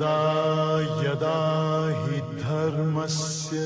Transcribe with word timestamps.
यदा 0.00 1.04
यदा 1.04 1.38
हि 2.02 2.20
धर्मस्य 2.40 3.64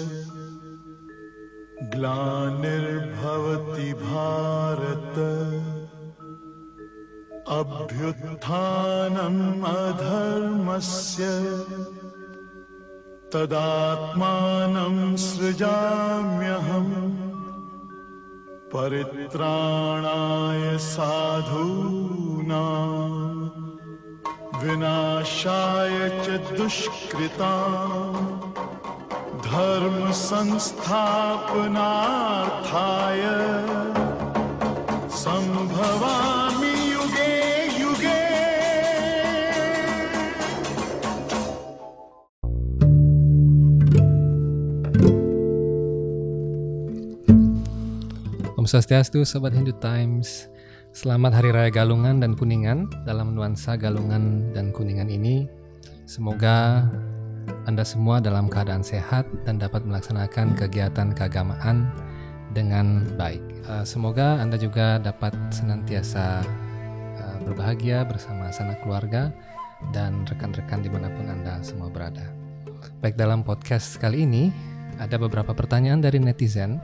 ग्लानिर्भवति 1.95 3.93
भारत 4.01 5.19
अभ्युत्थानम् 7.59 9.43
अधर्मस्य 9.75 11.29
तदात्मानं 13.35 14.97
सृजाम्यहम् 15.27 16.95
परित्राणाय 18.75 20.65
साधूनाम् 20.93 21.94
विनाशाय 24.65 25.97
च 26.25 26.27
दुष्कृता 26.57 27.55
धर्म 29.47 29.97
संस्थापनार्थाय 30.21 30.85
सम्भवामि 35.23 36.73
युगे 36.93 37.35
युगे 37.81 38.23
Om 48.57 48.67
Swastiastu, 48.67 49.19
Sobat 49.27 49.53
Hindu 49.53 49.73
Times. 49.81 50.54
Selamat 50.95 51.43
Hari 51.43 51.51
Raya 51.51 51.75
Galungan 51.75 52.23
dan 52.23 52.39
Kuningan. 52.39 52.87
Dalam 53.03 53.35
nuansa 53.35 53.75
Galungan 53.75 54.55
dan 54.55 54.71
Kuningan 54.71 55.11
ini, 55.11 55.43
semoga 56.07 56.87
Anda 57.67 57.83
semua 57.83 58.23
dalam 58.23 58.47
keadaan 58.47 58.87
sehat 58.87 59.27
dan 59.43 59.59
dapat 59.59 59.83
melaksanakan 59.83 60.55
kegiatan 60.55 61.11
keagamaan 61.11 61.91
dengan 62.55 63.11
baik. 63.19 63.43
Eh, 63.43 63.83
Semoga 63.83 64.39
Anda 64.39 64.55
juga 64.55 65.03
dapat 65.03 65.35
senantiasa 65.51 66.47
eh, 67.19 67.37
berbahagia 67.43 68.07
bersama 68.07 68.55
sanak 68.55 68.79
keluarga 68.87 69.35
dan 69.91 70.23
rekan-rekan 70.31 70.79
di 70.79 70.95
mana 70.95 71.11
pun 71.11 71.27
Anda 71.27 71.59
semua 71.67 71.91
berada. 71.91 72.23
Baik 73.03 73.19
dalam 73.19 73.43
podcast 73.43 73.99
kali 73.99 74.31
ini, 74.31 74.55
ada 75.03 75.19
beberapa 75.19 75.59
pertanyaan 75.59 75.99
dari 75.99 76.23
netizen 76.23 76.79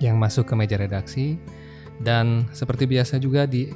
yang 0.00 0.16
masuk 0.16 0.48
ke 0.48 0.56
meja 0.56 0.80
redaksi 0.80 1.36
dan 2.02 2.48
seperti 2.50 2.88
biasa 2.90 3.22
juga 3.22 3.46
di 3.46 3.70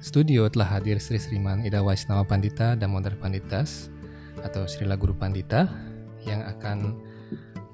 studio 0.00 0.48
telah 0.48 0.80
hadir 0.80 0.96
Sri 0.98 1.20
Sriman 1.20 1.62
Ida 1.62 1.84
Waisnawa 1.84 2.24
Pandita 2.24 2.74
dan 2.74 2.90
Modern 2.90 3.20
Panditas 3.20 3.92
atau 4.40 4.64
Srila 4.64 4.96
Guru 4.96 5.12
Pandita 5.12 5.68
yang 6.24 6.40
akan 6.44 6.96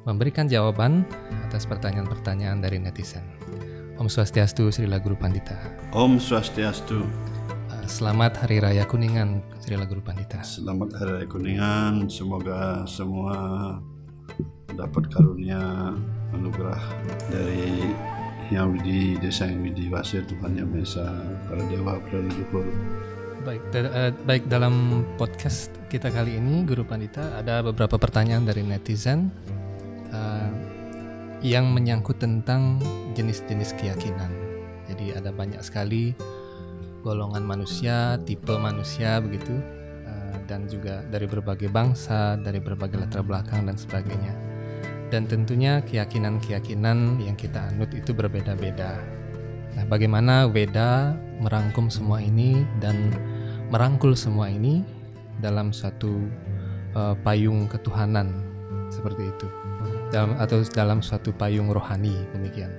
memberikan 0.07 0.47
jawaban 0.47 1.07
atas 1.47 1.67
pertanyaan-pertanyaan 1.67 2.63
dari 2.63 2.79
netizen. 2.79 3.27
Om 3.97 4.07
Swastiastu 4.13 4.69
Srila 4.69 5.01
Guru 5.01 5.17
Pandita. 5.17 5.57
Om 5.91 6.21
Swastiastu. 6.21 7.03
Uh, 7.03 7.87
Selamat 7.89 8.39
Hari 8.45 8.61
Raya 8.61 8.85
Kuningan 8.85 9.41
Srila 9.59 9.89
Guru 9.89 10.05
Pandita. 10.05 10.45
Selamat 10.45 10.95
Hari 11.01 11.11
Raya 11.23 11.29
Kuningan. 11.31 12.07
Semoga 12.13 12.85
semua 12.85 13.35
dapat 14.77 15.09
karunia 15.09 15.97
anugerah 16.37 16.83
dari 17.33 17.89
yang 18.51 18.75
Widi 18.75 19.19
Desa 19.19 19.51
yang 19.51 19.63
Widi 19.67 19.91
Wasir 19.91 20.23
Tuhan 20.27 20.55
Yang 20.55 20.95
Esa 20.95 21.07
para 21.51 21.63
dewa 21.67 21.99
leluhur 22.13 22.67
Baik, 23.47 23.63
eh, 23.79 24.11
baik 24.27 24.51
dalam 24.51 25.07
podcast 25.15 25.71
kita 25.87 26.11
kali 26.11 26.35
ini 26.35 26.67
Guru 26.67 26.83
Pandita 26.83 27.39
ada 27.39 27.63
beberapa 27.63 27.95
pertanyaan 27.95 28.43
dari 28.43 28.67
netizen 28.67 29.31
eh, 30.11 30.51
yang 31.47 31.71
menyangkut 31.71 32.19
tentang 32.19 32.83
jenis-jenis 33.15 33.77
keyakinan. 33.79 34.33
Jadi 34.91 35.15
ada 35.15 35.31
banyak 35.31 35.63
sekali 35.63 36.11
golongan 37.07 37.47
manusia, 37.47 38.19
tipe 38.27 38.51
manusia 38.59 39.23
begitu, 39.23 39.55
eh, 40.11 40.37
dan 40.51 40.67
juga 40.67 41.07
dari 41.07 41.31
berbagai 41.31 41.71
bangsa, 41.71 42.35
dari 42.43 42.59
berbagai 42.59 42.99
latar 42.99 43.23
belakang 43.23 43.63
dan 43.71 43.79
sebagainya. 43.79 44.46
Dan 45.07 45.31
tentunya 45.31 45.79
keyakinan-keyakinan 45.87 47.23
yang 47.23 47.39
kita 47.39 47.71
anut 47.71 47.95
itu 47.95 48.11
berbeda-beda. 48.11 48.99
Nah, 49.79 49.85
bagaimana 49.87 50.51
Weda 50.51 51.15
merangkum 51.39 51.93
semua 51.93 52.19
ini 52.19 52.65
dan 52.83 53.13
merangkul 53.71 54.17
semua 54.17 54.49
ini 54.51 54.83
dalam 55.39 55.71
satu 55.71 56.27
uh, 56.97 57.15
payung 57.23 57.69
ketuhanan 57.69 58.33
seperti 58.89 59.29
itu, 59.29 59.47
dalam 60.11 60.33
atau 60.41 60.65
dalam 60.73 61.05
suatu 61.05 61.31
payung 61.35 61.69
rohani 61.69 62.15
demikian. 62.33 62.73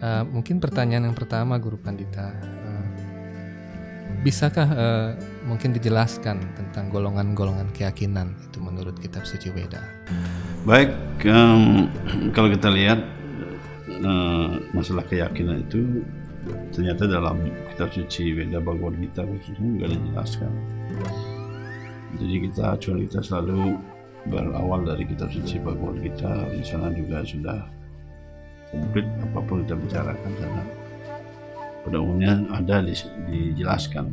Uh, 0.00 0.22
mungkin 0.28 0.62
pertanyaan 0.62 1.10
yang 1.10 1.16
pertama, 1.16 1.58
Guru 1.58 1.76
Pandita, 1.80 2.30
bisakah 4.24 4.68
uh, 4.72 5.08
mungkin 5.44 5.76
dijelaskan 5.76 6.40
tentang 6.56 6.88
golongan-golongan 6.88 7.68
keyakinan 7.76 8.32
itu 8.48 8.58
menurut 8.60 8.96
Kitab 8.96 9.28
Suci 9.28 9.52
Weda? 9.52 9.84
Baik, 10.64 10.96
em, 11.28 11.92
kalau 12.32 12.48
kita 12.48 12.72
lihat 12.72 13.04
eh, 13.84 14.50
masalah 14.72 15.04
keyakinan 15.04 15.60
itu 15.68 16.00
ternyata 16.72 17.08
dalam 17.08 17.40
kitab 17.72 17.88
suci 17.92 18.36
Veda 18.36 18.60
Bhagavad 18.60 19.00
Gita 19.00 19.24
khususnya 19.24 19.64
juga 19.80 19.86
dijelaskan. 19.92 20.52
Jadi 22.20 22.34
kita 22.48 22.62
acuan 22.76 22.98
kita 23.08 23.20
selalu 23.24 23.80
berawal 24.28 24.80
dari 24.88 25.04
kitab 25.08 25.28
suci 25.32 25.56
Bhagavad 25.60 26.00
Gita 26.04 26.32
di 26.52 26.64
sana 26.64 26.88
juga 26.92 27.24
sudah 27.24 27.60
komplit 28.72 29.06
apa 29.20 29.40
pun 29.44 29.64
kita 29.64 29.76
bicarakan 29.76 30.32
sana 30.40 30.62
pada 31.84 32.00
umumnya 32.00 32.40
ada 32.50 32.80
di- 32.80 33.12
dijelaskan 33.30 34.08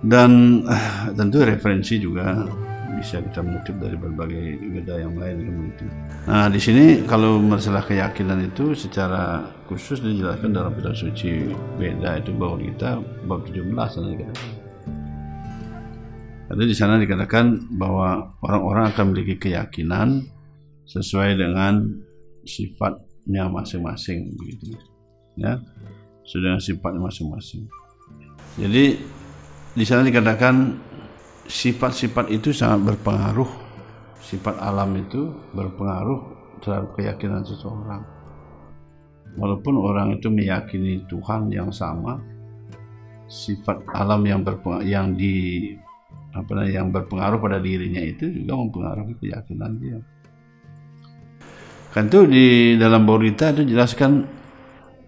dan 0.00 0.62
eh, 0.64 1.12
tentu 1.12 1.44
referensi 1.44 2.00
juga 2.00 2.48
bisa 3.00 3.22
kita 3.24 3.40
mengutip 3.40 3.76
dari 3.80 3.96
berbagai 3.96 4.46
Veda 4.76 5.00
yang 5.00 5.16
lain 5.16 5.46
mengutip. 5.48 5.88
Nah 6.28 6.52
di 6.52 6.60
sini 6.60 7.06
kalau 7.08 7.40
masalah 7.40 7.80
keyakinan 7.86 8.44
itu 8.44 8.76
secara 8.76 9.40
khusus 9.70 10.04
dijelaskan 10.04 10.52
dalam 10.52 10.76
kitab 10.76 10.92
suci 10.92 11.48
Veda 11.80 12.20
itu 12.20 12.34
bahwa 12.36 12.60
kita 12.60 13.00
bab 13.24 13.46
17 13.48 13.72
sana 13.72 14.08
dikatakan. 14.12 14.52
Ada 16.50 16.62
di 16.66 16.74
sana 16.74 16.98
dikatakan 16.98 17.46
bahwa 17.78 18.34
orang-orang 18.42 18.84
akan 18.90 19.04
memiliki 19.14 19.48
keyakinan 19.48 20.26
sesuai 20.82 21.38
dengan 21.38 21.86
sifatnya 22.42 23.46
masing-masing 23.46 24.34
begitu. 24.34 24.89
Ya. 25.40 25.56
Dengan 26.30 26.60
sifatnya 26.60 27.00
masing-masing. 27.00 27.66
Jadi 28.60 29.00
di 29.74 29.84
sana 29.88 30.06
dikatakan 30.06 30.78
sifat-sifat 31.48 32.30
itu 32.30 32.52
sangat 32.54 32.94
berpengaruh. 32.94 33.50
Sifat 34.20 34.60
alam 34.62 34.94
itu 34.94 35.32
berpengaruh 35.56 36.20
terhadap 36.62 36.94
keyakinan 36.94 37.42
seseorang. 37.42 38.04
Walaupun 39.34 39.74
orang 39.80 40.20
itu 40.20 40.30
meyakini 40.30 41.02
Tuhan 41.10 41.50
yang 41.50 41.74
sama, 41.74 42.20
sifat 43.26 43.82
alam 43.90 44.22
yang 44.22 44.46
berpengaruh, 44.46 44.86
yang 44.86 45.18
di 45.18 45.74
apa 46.30 46.62
yang 46.66 46.94
berpengaruh 46.94 47.42
pada 47.42 47.58
dirinya 47.58 47.98
itu 47.98 48.30
juga 48.30 48.54
mempengaruhi 48.54 49.18
keyakinan 49.18 49.72
dia. 49.82 49.98
Kan 51.90 52.06
itu 52.06 52.22
di 52.30 52.46
dalam 52.78 53.02
Borita 53.02 53.50
itu 53.50 53.66
jelaskan 53.66 54.39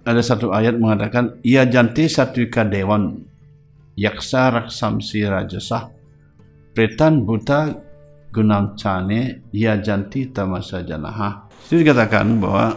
ada 0.03 0.23
satu 0.23 0.51
ayat 0.51 0.79
mengatakan 0.79 1.39
ia 1.47 1.63
janti 1.67 2.11
satwika 2.11 2.67
dewan 2.67 3.23
yaksa 3.95 4.51
raksamsi 4.51 5.23
rajasah 5.27 5.91
pretan 6.75 7.23
buta 7.23 7.77
gunam 8.33 8.75
cane 8.75 9.47
ia 9.53 9.79
janti 9.79 10.33
tamasa 10.33 10.83
janaha. 10.83 11.47
Itu 11.69 11.79
dikatakan 11.79 12.41
bahwa 12.41 12.75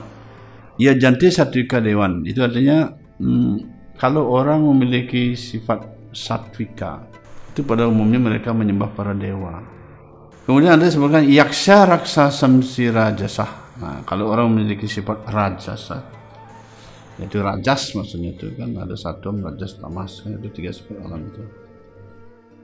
ia 0.78 0.94
janti 0.94 1.32
satwika 1.32 1.80
dewan. 1.80 2.28
Itu 2.28 2.44
artinya 2.44 2.92
hmm, 3.18 3.56
kalau 3.98 4.30
orang 4.30 4.62
memiliki 4.62 5.34
sifat 5.34 6.12
satwika 6.12 7.08
itu 7.56 7.64
pada 7.64 7.88
umumnya 7.88 8.20
mereka 8.20 8.52
menyembah 8.52 8.92
para 8.92 9.16
dewa. 9.16 9.64
Kemudian 10.46 10.78
ada 10.78 10.86
disebutkan 10.86 11.26
yaksha 11.26 11.90
raksa 11.90 12.30
samsi 12.30 12.94
rajasah 12.94 13.66
nah 13.76 14.00
kalau 14.08 14.32
orang 14.32 14.48
memiliki 14.56 14.88
sifat 14.88 15.28
rajasa 15.28 16.15
yaitu 17.22 17.40
rajas 17.40 17.96
maksudnya 17.96 18.36
itu 18.36 18.52
kan 18.56 18.76
ada 18.76 18.96
satu 18.96 19.32
rajas 19.40 19.80
tamas 19.80 20.20
kan 20.20 20.36
itu 20.36 20.48
tiga 20.52 20.72
sifat 20.76 21.00
alam 21.00 21.22
itu 21.28 21.44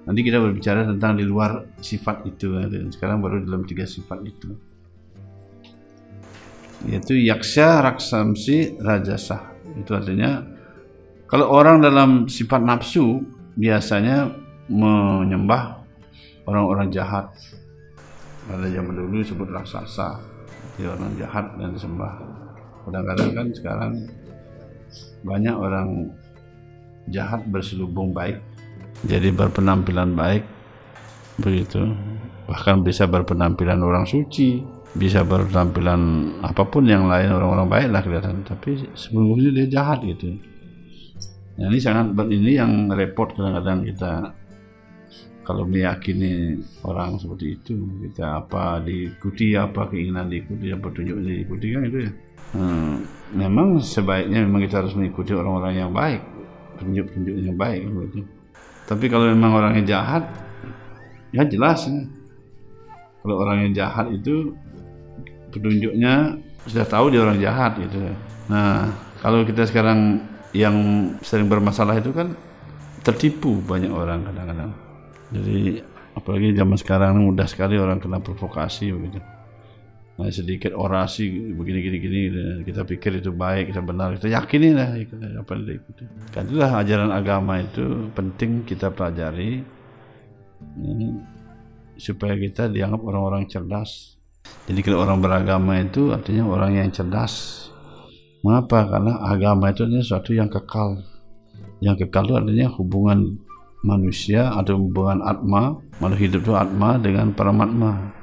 nanti 0.02 0.22
kita 0.26 0.38
berbicara 0.42 0.84
tentang 0.84 1.16
di 1.16 1.24
luar 1.24 1.72
sifat 1.80 2.26
itu 2.28 2.58
kan. 2.58 2.68
dan 2.68 2.92
sekarang 2.92 3.24
baru 3.24 3.44
dalam 3.46 3.64
tiga 3.64 3.88
sifat 3.88 4.20
itu 4.28 4.50
yaitu 6.90 7.16
yaksha 7.16 7.80
raksamsi 7.86 8.82
rajasa 8.82 9.56
itu 9.78 9.92
artinya 9.94 10.44
kalau 11.32 11.48
orang 11.48 11.80
dalam 11.80 12.28
sifat 12.28 12.60
nafsu 12.60 13.24
biasanya 13.56 14.36
menyembah 14.68 15.80
orang-orang 16.44 16.92
jahat. 16.92 17.32
Pada 18.48 18.68
zaman 18.68 18.94
dulu 18.98 19.22
disebut 19.22 19.48
raksasa, 19.48 20.20
jadi 20.76 20.92
orang 20.92 21.16
jahat 21.16 21.46
dan 21.56 21.72
disembah. 21.72 22.20
Kadang-kadang 22.84 23.30
kan 23.32 23.48
sekarang 23.54 23.92
banyak 25.22 25.56
orang 25.56 26.12
jahat 27.10 27.44
berselubung 27.50 28.14
baik, 28.14 28.40
jadi 29.06 29.34
berpenampilan 29.34 30.14
baik, 30.14 30.44
begitu. 31.42 31.92
Bahkan 32.46 32.86
bisa 32.86 33.08
berpenampilan 33.10 33.82
orang 33.82 34.06
suci, 34.06 34.62
bisa 34.94 35.24
berpenampilan 35.24 36.02
apa 36.44 36.68
pun 36.68 36.86
yang 36.86 37.08
lain 37.08 37.32
orang-orang 37.32 37.68
baik 37.70 37.88
lah 37.90 38.02
kelihatan. 38.04 38.44
Tapi 38.44 38.92
sebelumnya 38.94 39.50
dia 39.64 39.82
jahat 39.82 40.04
gitu. 40.04 40.38
Nah, 41.58 41.68
ini 41.70 41.80
sangat 41.80 42.14
ini 42.32 42.58
yang 42.58 42.90
repot 42.92 43.34
kadang-kadang 43.34 43.86
kita 43.86 44.34
kalau 45.42 45.66
meyakini 45.66 46.62
orang 46.86 47.18
seperti 47.18 47.58
itu 47.58 47.76
kita 48.08 48.46
apa 48.46 48.80
diikuti 48.86 49.58
apa 49.58 49.90
keinginan 49.90 50.30
diikuti 50.30 50.70
apa 50.70 50.86
petunjuk 50.94 51.18
diikuti 51.26 51.68
kan 51.74 51.82
itu 51.90 51.98
ya 52.08 52.12
hmm, 52.54 52.94
memang 53.36 53.80
sebaiknya 53.80 54.44
memang 54.44 54.62
kita 54.66 54.84
harus 54.84 54.94
mengikuti 54.98 55.32
orang-orang 55.32 55.74
yang 55.78 55.92
baik 55.92 56.22
petunjuk-petunjuk 56.78 57.36
yang 57.46 57.58
baik 57.58 57.88
gitu. 57.88 58.26
tapi 58.90 59.06
kalau 59.08 59.30
memang 59.30 59.52
orangnya 59.54 59.84
jahat 59.98 60.24
ya 61.32 61.46
jelas 61.48 61.88
ya. 61.88 62.02
kalau 63.24 63.36
orang 63.46 63.70
yang 63.70 63.74
jahat 63.74 64.08
itu 64.12 64.52
petunjuknya 65.54 66.42
sudah 66.68 66.86
tahu 66.86 67.14
dia 67.14 67.22
orang 67.24 67.40
jahat 67.40 67.78
gitu 67.80 67.98
nah 68.50 68.92
kalau 69.22 69.46
kita 69.46 69.64
sekarang 69.70 70.26
yang 70.52 70.76
sering 71.24 71.48
bermasalah 71.48 72.02
itu 72.02 72.12
kan 72.12 72.36
tertipu 73.02 73.64
banyak 73.64 73.90
orang 73.90 74.28
kadang-kadang 74.28 74.72
jadi 75.32 75.88
apalagi 76.16 76.52
zaman 76.52 76.78
sekarang 76.78 77.14
mudah 77.24 77.48
sekali 77.48 77.80
orang 77.80 78.04
kena 78.04 78.20
provokasi 78.20 78.92
begitu. 78.92 79.20
Nah, 80.20 80.28
sedikit 80.28 80.76
orasi 80.76 81.56
begini 81.56 81.80
gini 81.82 81.98
gini 81.98 82.20
kita 82.68 82.86
pikir 82.86 83.24
itu 83.24 83.32
baik 83.34 83.72
kita 83.74 83.82
benar 83.82 84.14
kita 84.20 84.30
yakini 84.30 84.70
lah 84.76 84.94
apa 85.40 85.52
yang 85.56 85.64
diikuti. 85.66 86.04
Kan 86.30 86.46
itulah 86.52 86.78
ajaran 86.78 87.10
agama 87.10 87.58
itu 87.64 88.12
penting 88.14 88.62
kita 88.68 88.92
pelajari 88.92 89.64
ini, 90.78 91.08
supaya 91.98 92.38
kita 92.38 92.70
dianggap 92.70 93.02
orang-orang 93.02 93.50
cerdas. 93.50 94.20
Jadi 94.70 94.80
kalau 94.86 95.02
orang 95.02 95.18
beragama 95.24 95.82
itu 95.82 96.14
artinya 96.14 96.46
orang 96.46 96.78
yang 96.78 96.90
cerdas. 96.94 97.66
Mengapa? 98.46 98.90
Karena 98.90 99.22
agama 99.26 99.74
itu 99.74 99.86
adalah 99.86 100.06
sesuatu 100.06 100.38
yang 100.38 100.50
kekal. 100.50 101.02
Yang 101.82 102.06
kekal 102.06 102.30
itu 102.30 102.36
artinya 102.38 102.68
hubungan 102.78 103.20
manusia 103.82 104.54
atau 104.54 104.78
hubungan 104.78 105.26
atma 105.26 105.82
makhluk 105.98 106.20
hidup 106.22 106.42
itu 106.46 106.54
atma 106.54 107.02
dengan 107.02 107.34
paramatma 107.34 108.21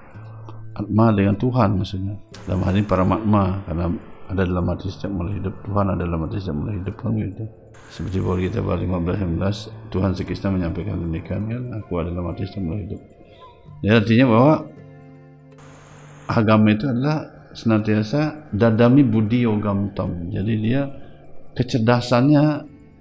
atma 0.79 1.11
dengan 1.11 1.35
Tuhan 1.35 1.75
maksudnya. 1.75 2.15
Dalam 2.47 2.63
hal 2.63 2.75
ini 2.79 2.87
paramatma 2.87 3.67
karena 3.67 3.87
ada 4.29 4.43
dalam 4.47 4.65
hati 4.71 4.87
setiap 4.93 5.11
makhluk 5.11 5.35
hidup 5.43 5.55
Tuhan 5.67 5.87
ada 5.91 6.03
dalam 6.07 6.21
hati 6.25 6.37
setiap 6.39 6.57
makhluk 6.63 6.77
hidup 6.79 6.95
kan 6.95 7.13
gitu. 7.19 7.45
Seperti 7.89 8.17
bahwa 8.21 8.37
kita 8.39 8.59
pada 8.63 8.79
15 8.85 9.41
16 9.43 9.93
Tuhan 9.93 10.11
sekisah 10.15 10.51
menyampaikan 10.55 10.97
demikian 11.03 11.43
kan? 11.51 11.63
Aku 11.83 11.91
ada 11.99 12.15
dalam 12.15 12.31
hati 12.31 12.47
setiap 12.47 12.63
makhluk 12.63 12.83
hidup. 12.87 13.01
Ya 13.83 13.93
artinya 13.99 14.27
bahwa 14.31 14.55
agama 16.29 16.67
itu 16.71 16.85
adalah 16.85 17.19
senantiasa 17.57 18.53
dadami 18.53 19.03
budi 19.03 19.49
yogam 19.49 19.91
tam 19.97 20.29
jadi 20.29 20.53
dia 20.61 20.83
kecerdasannya 21.57 22.45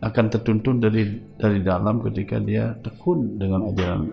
akan 0.01 0.25
tertuntun 0.31 0.79
dari 0.79 1.03
dari 1.35 1.59
dalam 1.61 2.01
ketika 2.01 2.39
dia 2.39 2.73
tekun 2.79 3.37
dengan 3.37 3.69
ajaran 3.69 4.09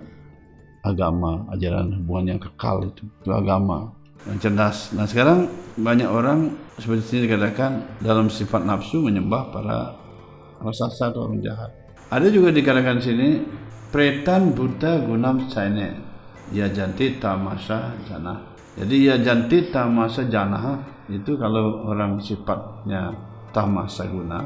agama, 0.84 1.48
ajaran 1.50 1.96
hubungan 1.96 2.36
yang 2.36 2.40
kekal 2.40 2.84
itu, 2.84 3.08
itu 3.24 3.30
agama 3.32 3.90
yang 4.28 4.36
cerdas. 4.36 4.92
Nah 4.92 5.08
sekarang 5.08 5.48
banyak 5.80 6.06
orang 6.06 6.52
seperti 6.76 7.18
ini 7.18 7.20
dikatakan 7.26 8.00
dalam 8.04 8.28
sifat 8.28 8.62
nafsu 8.62 9.00
menyembah 9.00 9.50
para 9.50 9.96
raksasa 10.60 11.10
atau 11.10 11.26
orang 11.26 11.40
jahat. 11.40 11.72
Ada 12.12 12.28
juga 12.28 12.52
dikatakan 12.52 13.00
sini 13.00 13.42
pretan 13.88 14.52
buta 14.52 15.02
gunam 15.02 15.48
saine 15.48 15.96
ya 16.52 16.68
janti 16.68 17.16
tamasa 17.16 17.96
jana. 18.04 18.54
Jadi 18.74 18.96
ya 19.06 19.16
janti 19.18 19.70
tamasa 19.72 20.26
jana 20.28 20.82
itu 21.08 21.36
kalau 21.36 21.88
orang 21.88 22.18
sifatnya 22.18 23.12
tamasa 23.54 24.08
guna 24.08 24.40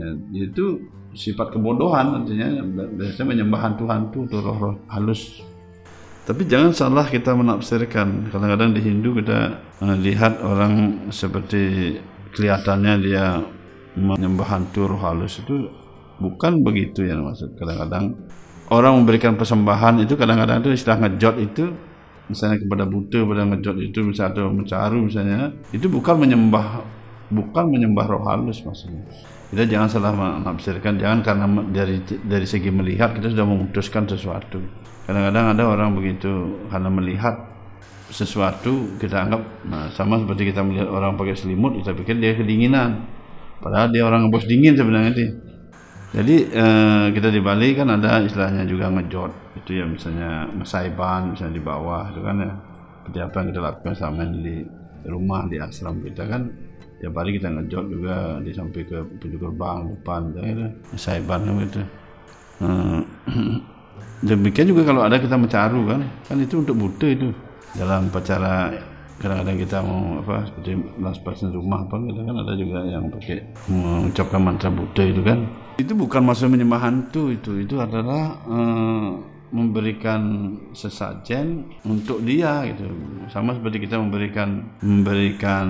ya, 0.00 0.08
itu 0.32 0.80
sifat 1.14 1.54
kebodohan 1.54 2.22
artinya 2.22 2.60
biasanya 2.98 3.26
menyembah 3.30 3.60
hantu-hantu 3.62 4.26
atau 4.28 4.38
roh-roh 4.42 4.74
halus. 4.90 5.40
Tapi 6.24 6.48
jangan 6.48 6.72
salah 6.72 7.06
kita 7.06 7.36
menafsirkan. 7.36 8.32
Kadang-kadang 8.32 8.72
di 8.72 8.80
Hindu 8.80 9.14
kita 9.14 9.60
melihat 9.84 10.40
orang 10.40 11.06
seperti 11.12 11.94
kelihatannya 12.34 12.94
dia 13.04 13.44
menyembah 13.94 14.48
hantu 14.48 14.90
roh 14.90 15.00
halus 15.00 15.38
itu 15.38 15.68
bukan 16.18 16.64
begitu 16.64 17.06
ya 17.06 17.20
maksud. 17.20 17.54
Kadang-kadang 17.54 18.18
orang 18.72 18.92
memberikan 18.98 19.36
persembahan 19.36 20.00
itu 20.02 20.16
kadang-kadang 20.16 20.64
itu 20.64 20.72
istilah 20.72 20.98
ngejot 21.04 21.36
itu 21.38 21.64
misalnya 22.24 22.56
kepada 22.56 22.88
buta 22.88 23.20
pada 23.20 23.42
ngejot 23.52 23.76
itu 23.84 24.00
misalnya 24.00 24.32
atau 24.32 24.48
mencaru 24.48 24.98
misalnya 25.04 25.52
itu 25.76 25.86
bukan 25.92 26.24
menyembah 26.24 26.80
bukan 27.28 27.64
menyembah 27.68 28.04
roh 28.08 28.24
halus 28.24 28.64
maksudnya 28.64 29.04
kita 29.54 29.70
jangan 29.70 29.86
salah 29.86 30.10
menafsirkan 30.10 30.98
jangan 30.98 31.22
karena 31.22 31.46
dari 31.70 32.02
dari 32.26 32.42
segi 32.42 32.74
melihat 32.74 33.14
kita 33.14 33.30
sudah 33.30 33.46
memutuskan 33.46 34.10
sesuatu. 34.10 34.58
Kadang-kadang 35.06 35.54
ada 35.54 35.62
orang 35.70 35.94
begitu 35.94 36.58
karena 36.66 36.90
melihat 36.90 37.54
sesuatu 38.10 38.98
kita 38.98 39.30
anggap 39.30 39.42
nah, 39.70 39.86
sama 39.94 40.18
seperti 40.18 40.50
kita 40.50 40.66
melihat 40.66 40.90
orang 40.90 41.14
pakai 41.14 41.38
selimut 41.38 41.78
kita 41.78 41.94
pikir 41.94 42.18
dia 42.18 42.34
kedinginan. 42.34 43.06
Padahal 43.62 43.94
dia 43.94 44.02
orang 44.02 44.28
bos 44.28 44.42
dingin 44.42 44.74
sebenarnya 44.74 45.14
itu 45.14 45.22
jadi 46.14 46.36
eh, 46.46 47.06
kita 47.10 47.26
di 47.34 47.42
Bali 47.42 47.74
kan 47.74 47.90
ada 47.90 48.22
istilahnya 48.22 48.62
juga 48.70 48.86
ngejot. 48.86 49.58
Itu 49.58 49.70
ya 49.74 49.82
misalnya 49.82 50.46
mesaiban 50.50 51.34
misalnya 51.34 51.58
di 51.58 51.62
bawah 51.62 52.10
itu 52.14 52.20
kan 52.22 52.36
ya. 52.38 52.52
Seperti 53.02 53.18
apa 53.18 53.36
yang 53.38 53.48
kita 53.50 53.60
lakukan 53.60 53.94
sama 53.98 54.22
di 54.30 54.56
rumah 55.10 55.50
di 55.50 55.58
asram 55.58 55.98
kita 56.00 56.22
kan 56.30 56.48
tiap 57.04 57.20
hari 57.20 57.36
kita 57.36 57.52
ngejot 57.52 57.84
juga 57.92 58.40
di 58.40 58.50
sampai 58.56 58.80
ke 58.88 58.98
pintu 59.20 59.36
gerbang 59.36 59.92
depan 59.92 60.32
saya 60.96 61.20
bantu 61.20 61.52
gitu 61.68 61.84
demikian 64.28 64.70
juga 64.70 64.82
kalau 64.88 65.02
ada 65.04 65.16
kita 65.18 65.36
mencaru 65.36 65.80
kan. 65.88 66.00
Kan 66.26 66.36
itu 66.40 66.54
untuk 66.62 66.76
buta 66.78 67.06
itu. 67.10 67.28
Dalam 67.74 68.08
pacara 68.08 68.70
kadang-kadang 69.18 69.58
kita 69.62 69.78
mau 69.82 70.18
apa 70.22 70.42
seperti 70.50 70.74
laspasin 70.98 71.54
rumah 71.54 71.86
apa 71.86 72.02
gitu 72.02 72.20
kan 72.26 72.34
ada 72.34 72.52
juga 72.58 72.82
yang 72.82 73.06
pakai 73.14 73.46
mengucapkan 73.70 74.40
mantra 74.42 74.70
buta 74.70 75.02
itu 75.02 75.22
kan. 75.22 75.38
Itu 75.74 75.92
bukan 75.98 76.22
maksud 76.22 76.50
menyembah 76.50 76.80
hantu 76.82 77.34
itu 77.34 77.66
itu 77.66 77.82
adalah 77.82 78.46
uh, 78.46 79.10
memberikan 79.50 80.54
sesajen 80.70 81.66
untuk 81.82 82.22
dia 82.22 82.62
gitu. 82.70 82.86
Sama 83.30 83.58
seperti 83.58 83.86
kita 83.86 83.98
memberikan 83.98 84.78
memberikan 84.82 85.66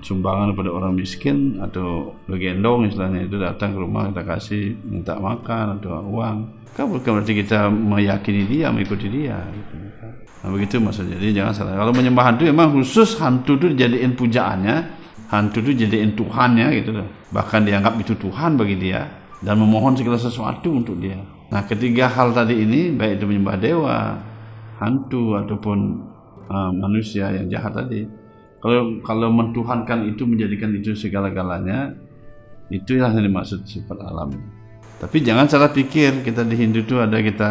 sumbangan 0.00 0.56
kepada 0.56 0.70
orang 0.72 0.92
miskin 0.96 1.60
atau 1.60 2.16
begendong 2.26 2.88
istilahnya 2.88 3.28
itu 3.28 3.36
datang 3.36 3.76
ke 3.76 3.78
rumah 3.78 4.08
kita 4.10 4.22
kasih 4.24 4.74
minta 4.84 5.16
makan 5.20 5.80
atau 5.80 6.00
uang. 6.08 6.36
Kan 6.74 6.86
bukan 6.88 7.20
berarti 7.20 7.34
kita 7.36 7.68
meyakini 7.68 8.42
dia 8.46 8.70
mengikuti 8.70 9.06
dia 9.10 9.38
gitu. 9.52 9.76
nah 10.40 10.48
begitu 10.48 10.80
maksudnya 10.80 11.20
jadi 11.20 11.44
jangan 11.44 11.52
salah. 11.52 11.74
Kalau 11.76 11.92
menyembah 11.92 12.24
hantu 12.32 12.48
memang 12.48 12.72
khusus 12.72 13.20
hantu 13.20 13.60
itu 13.60 13.76
dijadiin 13.76 14.16
pujaannya 14.16 14.76
hantu 15.28 15.60
itu 15.62 15.84
jadiin 15.84 16.16
Tuhannya 16.16 16.66
gitu 16.80 16.90
loh. 16.96 17.08
Bahkan 17.30 17.68
dianggap 17.68 17.94
itu 18.00 18.16
Tuhan 18.16 18.56
bagi 18.56 18.76
dia 18.80 19.04
dan 19.44 19.60
memohon 19.60 19.94
segala 19.94 20.16
sesuatu 20.16 20.72
untuk 20.72 20.96
dia. 20.96 21.20
Nah 21.50 21.62
ketiga 21.68 22.08
hal 22.08 22.32
tadi 22.32 22.56
ini 22.56 22.94
baik 22.94 23.20
itu 23.20 23.24
menyembah 23.28 23.56
dewa 23.60 23.98
hantu 24.80 25.36
ataupun 25.36 25.78
uh, 26.48 26.72
manusia 26.72 27.28
yang 27.36 27.46
jahat 27.52 27.76
tadi 27.76 28.19
kalau 28.60 29.00
kalau 29.00 29.32
mentuhankan 29.32 30.04
itu 30.04 30.28
menjadikan 30.28 30.70
itu 30.76 30.92
segala-galanya, 30.92 31.96
itu 32.68 33.00
yang 33.00 33.16
dimaksud 33.16 33.64
sifat 33.64 33.96
alam. 34.04 34.36
Tapi 35.00 35.24
jangan 35.24 35.48
salah 35.48 35.72
pikir 35.72 36.20
kita 36.20 36.44
di 36.44 36.60
Hindu 36.60 36.84
itu 36.84 37.00
ada 37.00 37.24
kita 37.24 37.50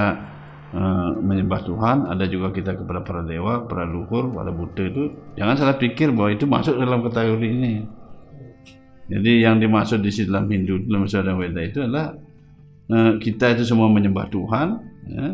uh, 0.69 1.17
menyembah 1.17 1.65
Tuhan, 1.65 1.97
ada 2.05 2.29
juga 2.29 2.53
kita 2.53 2.77
kepada 2.77 3.01
para 3.01 3.25
dewa, 3.25 3.65
para 3.65 3.89
luhur, 3.89 4.29
para 4.29 4.53
Buddha 4.53 4.85
itu. 4.85 5.17
Jangan 5.33 5.55
salah 5.57 5.75
pikir 5.81 6.13
bahwa 6.13 6.29
itu 6.29 6.45
masuk 6.45 6.77
dalam 6.77 7.01
kategori 7.01 7.49
ini. 7.49 7.73
Jadi 9.09 9.41
yang 9.41 9.57
dimaksud 9.57 10.05
di 10.05 10.13
dalam 10.29 10.45
Hindu 10.45 10.85
dalam 10.85 11.09
Sada 11.09 11.33
Weda 11.33 11.65
itu 11.65 11.81
adalah 11.81 12.13
uh, 12.93 13.17
kita 13.17 13.57
itu 13.57 13.65
semua 13.65 13.89
menyembah 13.89 14.29
Tuhan, 14.29 14.67
ya, 15.09 15.33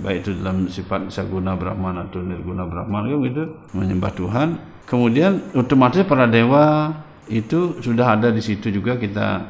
baik 0.00 0.24
itu 0.24 0.30
dalam 0.40 0.64
sifat 0.64 1.12
saguna 1.12 1.60
Brahman 1.60 2.08
atau 2.08 2.24
nirguna 2.24 2.64
Brahman 2.64 3.04
kan 3.12 3.18
gitu 3.28 3.44
menyembah 3.76 4.12
Tuhan 4.16 4.48
kemudian 4.86 5.52
otomatis 5.56 6.04
para 6.04 6.28
dewa 6.28 6.94
itu 7.30 7.78
sudah 7.78 8.18
ada 8.18 8.34
di 8.34 8.42
situ 8.42 8.74
juga 8.74 8.98
kita 8.98 9.46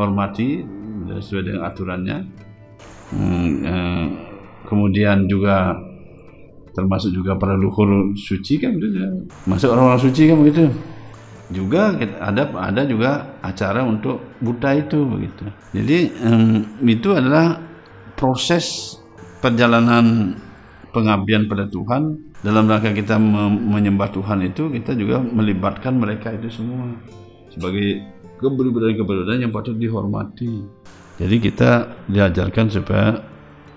hormati 0.00 0.64
sesuai 1.20 1.42
dengan 1.44 1.62
aturannya. 1.68 2.18
Hmm, 3.10 3.48
eh, 3.66 4.06
kemudian 4.70 5.26
juga 5.26 5.74
termasuk 6.70 7.10
juga 7.10 7.34
para 7.34 7.58
luhur 7.58 8.14
suci 8.14 8.62
kan 8.62 8.78
gitu. 8.78 9.26
masuk 9.50 9.74
orang-orang 9.74 10.00
suci 10.00 10.22
kan 10.30 10.36
begitu. 10.38 10.70
Juga 11.50 11.98
ada 12.22 12.46
ada 12.54 12.82
juga 12.86 13.36
acara 13.42 13.82
untuk 13.82 14.38
Buddha 14.38 14.70
itu 14.78 15.02
begitu. 15.02 15.50
Jadi 15.74 15.98
em, 16.22 16.62
itu 16.86 17.10
adalah 17.10 17.58
proses 18.14 18.96
perjalanan 19.42 20.38
pengabdian 20.90 21.46
pada 21.46 21.66
Tuhan 21.70 22.34
dalam 22.42 22.66
rangka 22.66 22.90
kita 22.94 23.16
menyembah 23.18 24.10
Tuhan 24.10 24.42
itu 24.46 24.70
kita 24.70 24.94
juga 24.98 25.22
melibatkan 25.22 25.96
mereka 25.96 26.34
itu 26.34 26.50
semua 26.50 26.94
sebagai 27.50 28.02
keberadaan-keberadaan 28.40 29.44
yang 29.44 29.52
patut 29.52 29.76
dihormati. 29.76 30.64
Jadi 31.20 31.36
kita 31.36 32.00
diajarkan 32.08 32.72
supaya 32.72 33.20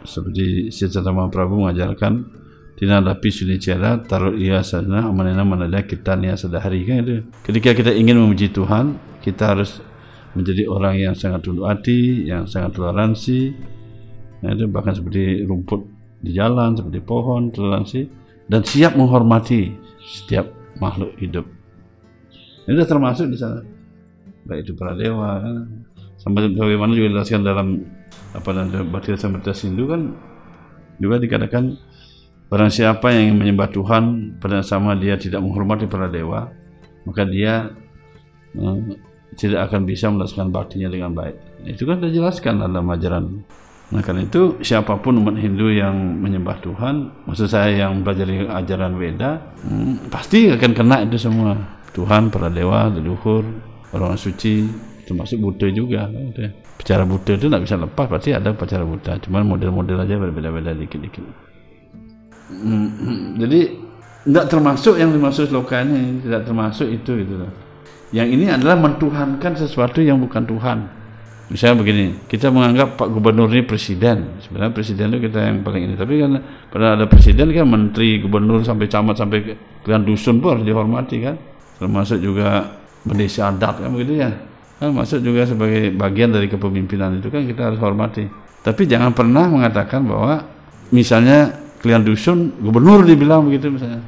seperti 0.04 0.72
Sri 0.72 0.88
Prabu 1.32 1.64
mengajarkan 1.64 2.14
tinadapi 2.80 3.30
sunicara 3.30 4.02
taruh 4.04 4.36
ia 4.36 4.64
sana 4.64 5.08
amanena 5.08 5.44
manada 5.44 5.84
kita 5.84 6.16
nia 6.16 6.40
sedahari 6.40 6.88
kan 6.88 7.04
itu. 7.04 7.28
Ketika 7.44 7.76
kita 7.76 7.92
ingin 7.92 8.20
memuji 8.20 8.52
Tuhan 8.52 8.96
kita 9.20 9.56
harus 9.56 9.84
menjadi 10.34 10.66
orang 10.66 10.96
yang 10.98 11.14
sangat 11.14 11.46
tunduk 11.46 11.70
hati 11.70 12.26
yang 12.26 12.50
sangat 12.50 12.74
toleransi. 12.74 13.54
Nah, 14.44 14.52
itu 14.52 14.68
bahkan 14.68 14.92
seperti 14.92 15.48
rumput 15.48 15.88
di 16.24 16.32
jalan 16.32 16.80
seperti 16.80 17.04
pohon 17.04 17.52
toleransi 17.52 18.08
dan 18.48 18.64
siap 18.64 18.96
menghormati 18.96 19.76
setiap 20.00 20.48
makhluk 20.80 21.12
hidup. 21.20 21.46
Ini 22.64 22.80
sudah 22.80 22.88
termasuk 22.88 23.28
di 23.28 23.38
sana. 23.38 23.60
Baik 24.48 24.68
itu 24.68 24.74
para 24.76 24.96
dewa 24.96 25.40
kan. 25.40 25.56
sampai 26.20 26.56
bagaimana 26.56 26.96
juga 26.96 27.12
dijelaskan 27.12 27.42
dalam 27.44 27.84
apa 28.32 28.50
namanya 28.56 28.88
Bhakti 28.88 29.20
Samrita 29.20 29.52
Sindu 29.52 29.92
kan. 29.92 30.16
Juga 31.00 31.20
dikatakan 31.20 31.76
barang 32.48 32.72
siapa 32.72 33.12
yang 33.12 33.34
ingin 33.34 33.38
menyembah 33.44 33.70
Tuhan 33.72 34.04
pada 34.40 34.64
sama 34.64 34.96
dia 34.96 35.20
tidak 35.20 35.44
menghormati 35.44 35.90
para 35.90 36.08
dewa 36.08 36.54
maka 37.04 37.28
dia 37.28 37.72
eh, 38.56 38.80
tidak 39.36 39.72
akan 39.72 39.82
bisa 39.84 40.08
melaksanakan 40.14 40.52
baktinya 40.54 40.88
dengan 40.88 41.12
baik. 41.12 41.36
Itu 41.68 41.84
kan 41.90 42.00
dijelaskan 42.00 42.64
dalam 42.64 42.86
ajaran 42.88 43.44
Nah 43.94 44.02
karena 44.02 44.26
itu 44.26 44.58
siapa 44.66 44.98
pun 44.98 45.22
umat 45.22 45.38
Hindu 45.38 45.70
yang 45.70 45.94
menyembah 45.94 46.58
Tuhan, 46.66 47.14
maksud 47.30 47.46
saya 47.46 47.86
yang 47.86 48.02
belajar 48.02 48.26
ajaran 48.26 48.98
Weda, 48.98 49.54
hmm, 49.62 50.10
pasti 50.10 50.50
akan 50.50 50.72
kena 50.74 51.06
itu 51.06 51.22
semua. 51.22 51.54
Tuhan, 51.94 52.34
para 52.34 52.50
dewa, 52.50 52.90
leluhur, 52.90 53.46
orang 53.94 54.18
suci, 54.18 54.66
termasuk 55.06 55.38
Buddha 55.38 55.70
juga. 55.70 56.10
Gitu. 56.10 56.50
Bicara 56.82 57.06
Buddha 57.06 57.38
itu 57.38 57.46
tidak 57.46 57.70
bisa 57.70 57.78
lepas, 57.78 58.10
pasti 58.10 58.34
ada 58.34 58.50
bicara 58.58 58.82
Buddha. 58.82 59.22
Cuman 59.22 59.46
model-model 59.46 60.02
aja 60.02 60.18
berbeda-beda 60.18 60.74
dikit-dikit. 60.74 61.22
Hmm, 62.50 62.90
hmm, 62.98 63.20
jadi 63.38 63.60
tidak 64.26 64.46
termasuk 64.50 64.98
yang 64.98 65.14
dimaksud 65.14 65.54
loka 65.54 65.86
ini, 65.86 66.26
tidak 66.26 66.50
termasuk 66.50 66.90
itu 66.90 67.12
gitu. 67.22 67.46
Yang 68.10 68.28
ini 68.42 68.46
adalah 68.50 68.78
mentuhankan 68.78 69.54
sesuatu 69.54 70.02
yang 70.02 70.18
bukan 70.18 70.50
Tuhan. 70.50 71.03
Misalnya 71.52 71.84
begini, 71.84 72.06
kita 72.32 72.48
menganggap 72.56 72.96
Pak 72.96 73.08
Gubernur 73.12 73.52
ini 73.52 73.68
presiden. 73.68 74.40
Sebenarnya 74.40 74.72
presiden 74.72 75.12
itu 75.12 75.28
kita 75.28 75.44
yang 75.44 75.60
paling 75.60 75.92
ini. 75.92 75.96
Tapi 76.00 76.14
kan 76.24 76.32
pada 76.72 76.96
ada 76.96 77.06
presiden 77.06 77.52
kan 77.52 77.68
menteri, 77.68 78.24
gubernur 78.24 78.64
sampai 78.64 78.88
camat 78.88 79.20
sampai 79.20 79.60
kelurahan 79.84 80.08
dusun 80.08 80.40
pun 80.40 80.56
harus 80.56 80.66
dihormati 80.66 81.20
kan. 81.20 81.36
Termasuk 81.84 82.24
juga 82.24 82.80
bendesa 83.04 83.52
adat 83.52 83.84
kan 83.84 83.92
begitu 83.92 84.24
ya. 84.24 84.32
Kan 84.80 84.96
masuk 84.96 85.20
juga 85.20 85.44
sebagai 85.44 85.92
bagian 85.92 86.32
dari 86.32 86.48
kepemimpinan 86.48 87.20
itu 87.20 87.28
kan 87.28 87.44
kita 87.44 87.72
harus 87.72 87.80
hormati. 87.84 88.24
Tapi 88.64 88.88
jangan 88.88 89.12
pernah 89.12 89.44
mengatakan 89.52 90.08
bahwa 90.08 90.48
misalnya 90.96 91.52
kelurahan 91.84 92.08
dusun 92.08 92.56
gubernur 92.64 93.04
dibilang 93.04 93.52
begitu 93.52 93.68
misalnya. 93.68 94.00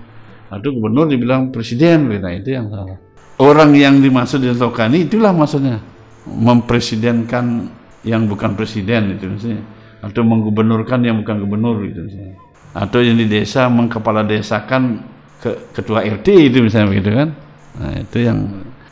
Atau 0.48 0.72
gubernur 0.72 1.12
dibilang 1.12 1.52
presiden 1.52 2.08
begitu. 2.08 2.24
Nah, 2.24 2.34
itu 2.34 2.50
yang 2.56 2.72
salah. 2.72 2.96
Orang 3.36 3.76
yang 3.76 4.00
dimaksud 4.00 4.40
di 4.40 4.56
Tokani 4.56 5.12
itulah 5.12 5.36
maksudnya 5.36 5.95
mempresidenkan 6.26 7.70
yang 8.06 8.30
bukan 8.30 8.54
presiden 8.54 9.18
itu 9.18 9.30
misalnya 9.30 9.62
atau 10.02 10.22
menggubernurkan 10.22 11.02
yang 11.02 11.22
bukan 11.22 11.42
gubernur 11.42 11.82
gitu 11.86 12.06
misalnya 12.06 12.38
atau 12.76 13.00
yang 13.00 13.16
di 13.16 13.32
desa 13.32 13.72
mengkepala 13.72 14.28
desakan 14.28 15.00
ke, 15.40 15.72
ketua 15.72 16.04
RT 16.04 16.28
itu 16.52 16.60
misalnya 16.60 16.92
begitu 16.92 17.10
kan. 17.16 17.30
Nah 17.80 17.94
itu 18.04 18.18
yang 18.20 18.40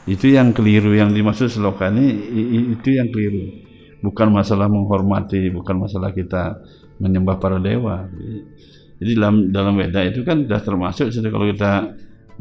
itu 0.07 0.25
yang 0.31 0.55
keliru. 0.55 0.95
Yang 0.95 1.19
dimaksud 1.19 1.47
seloka 1.51 1.91
ini 1.91 2.15
itu 2.79 2.95
yang 2.95 3.11
keliru. 3.11 3.43
Bukan 3.99 4.31
masalah 4.31 4.71
menghormati 4.71 5.51
bukan 5.51 5.83
masalah 5.83 6.15
kita 6.15 6.63
menyembah 7.03 7.35
para 7.43 7.59
dewa. 7.59 8.07
Jadi 9.03 9.11
dalam 9.19 9.51
dalam 9.51 9.75
Weda 9.75 10.07
itu 10.07 10.23
kan 10.23 10.47
sudah 10.47 10.61
termasuk 10.63 11.11
jadi 11.11 11.27
kalau 11.27 11.51
kita 11.51 11.71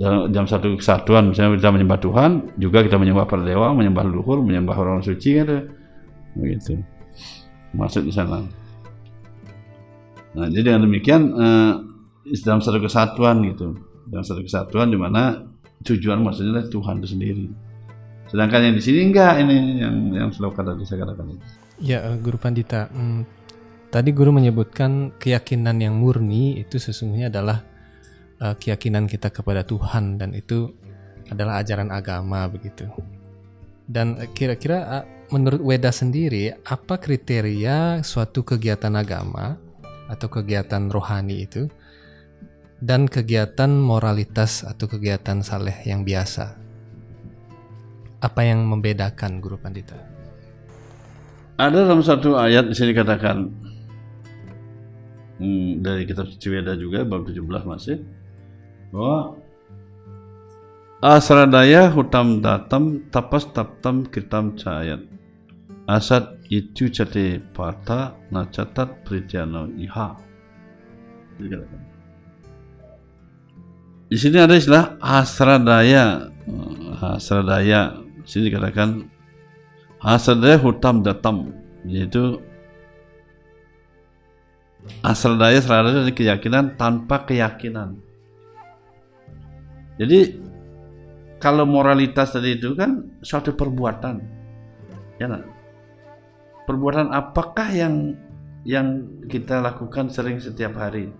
jam 0.01 0.49
satu 0.49 0.81
kesatuan 0.81 1.31
misalnya 1.31 1.61
kita 1.61 1.69
menyembah 1.69 2.01
Tuhan 2.01 2.31
juga 2.57 2.81
kita 2.81 2.97
menyembah 2.97 3.29
para 3.29 3.45
dewa 3.45 3.77
menyembah 3.77 4.09
leluhur 4.09 4.41
menyembah 4.41 4.77
orang 4.77 5.05
suci 5.05 5.37
ada. 5.37 5.69
begitu 6.33 6.81
masuk 7.77 8.09
di 8.09 8.13
sana 8.13 8.41
nah 10.33 10.49
jadi 10.49 10.73
dengan 10.73 10.89
demikian 10.89 11.23
eh, 11.37 11.73
dalam 12.41 12.65
satu 12.65 12.81
kesatuan 12.81 13.45
gitu 13.53 13.77
dalam 14.09 14.25
satu 14.25 14.41
kesatuan 14.41 14.89
di 14.89 14.97
mana 14.97 15.45
tujuan 15.85 16.25
maksudnya 16.25 16.57
adalah 16.57 16.69
Tuhan 16.73 16.95
itu 17.05 17.09
sendiri 17.13 17.45
sedangkan 18.33 18.73
yang 18.73 18.75
di 18.81 18.83
sini 18.83 18.99
enggak 19.13 19.45
ini 19.45 19.57
yang 19.85 19.95
yang 20.17 20.29
sloka 20.33 20.65
tadi 20.65 20.89
saya 20.89 21.05
katakan 21.05 21.37
itu 21.37 21.47
Ya, 21.83 21.99
eh, 22.07 22.17
Guru 22.23 22.39
Pandita. 22.39 22.87
hmm, 22.95 23.27
tadi 23.91 24.15
Guru 24.15 24.31
menyebutkan 24.31 25.19
keyakinan 25.19 25.83
yang 25.83 25.99
murni 25.99 26.63
itu 26.63 26.79
sesungguhnya 26.79 27.27
adalah 27.27 27.67
eh, 28.43 28.55
keyakinan 28.59 29.07
kita 29.07 29.31
kepada 29.31 29.63
Tuhan 29.63 30.19
dan 30.19 30.35
itu 30.35 30.75
adalah 31.31 31.63
ajaran 31.63 31.95
agama 31.95 32.51
begitu. 32.51 32.91
Dan 33.87 34.19
kira-kira 34.35 35.01
eh, 35.01 35.05
menurut 35.31 35.63
Weda 35.63 35.95
sendiri 35.95 36.51
apa 36.67 36.99
kriteria 36.99 38.03
suatu 38.03 38.43
kegiatan 38.43 38.93
agama 38.99 39.57
atau 40.11 40.29
kegiatan 40.29 40.91
rohani 40.91 41.47
itu 41.47 41.71
dan 42.83 43.07
kegiatan 43.07 43.71
moralitas 43.71 44.67
atau 44.67 44.91
kegiatan 44.91 45.41
saleh 45.41 45.87
yang 45.87 46.03
biasa? 46.03 46.59
Apa 48.23 48.47
yang 48.47 48.67
membedakan 48.67 49.43
Guru 49.43 49.59
Pandita? 49.59 49.99
Ada 51.59 51.87
dalam 51.87 52.03
satu 52.03 52.39
ayat 52.39 52.71
di 52.71 52.75
sini 52.75 52.95
dikatakan 52.95 53.37
hmm, 55.43 55.71
dari 55.83 56.03
kitab 56.07 56.27
suci 56.31 56.49
Weda 56.51 56.75
juga 56.79 57.03
bab 57.07 57.27
17 57.27 57.39
masih 57.67 58.22
bahwa 58.93 59.41
Asradaya 61.03 61.91
hutam 61.91 62.39
datam 62.39 63.11
tapas 63.11 63.51
taptam 63.51 64.07
kitam 64.07 64.55
cayat 64.55 65.03
asat 65.91 66.47
itu 66.47 66.87
cate 66.93 67.43
pata 67.51 68.15
nacatat 68.31 69.03
prityano 69.03 69.67
iha. 69.75 70.15
Di 74.07 74.17
sini 74.21 74.39
ada 74.39 74.55
istilah 74.55 75.01
asradaya. 75.01 76.31
Asradaya 77.03 77.99
di 77.99 78.29
sini 78.29 78.53
dikatakan 78.53 79.09
Asradaya 79.99 80.59
hutam 80.59 81.03
datam 81.03 81.51
yaitu 81.83 82.39
asradaya 85.03 85.59
asradaya 85.59 86.15
keyakinan 86.15 86.79
tanpa 86.79 87.27
keyakinan. 87.27 87.99
Jadi 90.01 90.19
kalau 91.43 91.67
moralitas 91.67 92.33
tadi 92.33 92.57
itu 92.57 92.73
kan 92.79 93.21
suatu 93.21 93.53
perbuatan, 93.53 94.15
ya? 95.19 95.27
Perbuatan 96.63 97.11
apakah 97.11 97.69
yang 97.75 98.15
yang 98.63 99.21
kita 99.27 99.59
lakukan 99.59 100.07
sering 100.07 100.39
setiap 100.39 100.79
hari? 100.79 101.11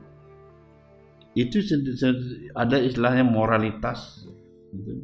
Itu 1.35 1.59
ada 2.55 2.77
istilahnya 2.79 3.27
moralitas. 3.27 4.29
gitu. 4.71 5.03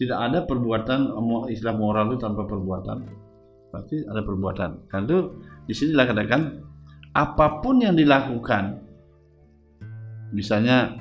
Tidak 0.00 0.16
ada 0.16 0.48
perbuatan 0.48 1.12
istilah 1.52 1.76
moral 1.76 2.08
itu 2.10 2.24
tanpa 2.24 2.48
perbuatan. 2.48 3.04
Pasti 3.68 4.00
ada 4.08 4.24
perbuatan. 4.24 4.88
Itu 4.88 5.18
di 5.68 5.74
sini 5.76 5.92
dikatakan 5.92 6.40
apa 7.12 7.60
pun 7.60 7.84
yang 7.84 7.94
dilakukan, 7.94 8.80
misalnya 10.32 10.96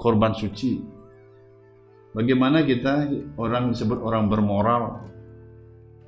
korban 0.00 0.32
suci, 0.32 0.80
bagaimana 2.12 2.64
kita 2.64 3.08
orang 3.36 3.72
disebut 3.72 3.98
orang 4.00 4.28
bermoral? 4.28 5.04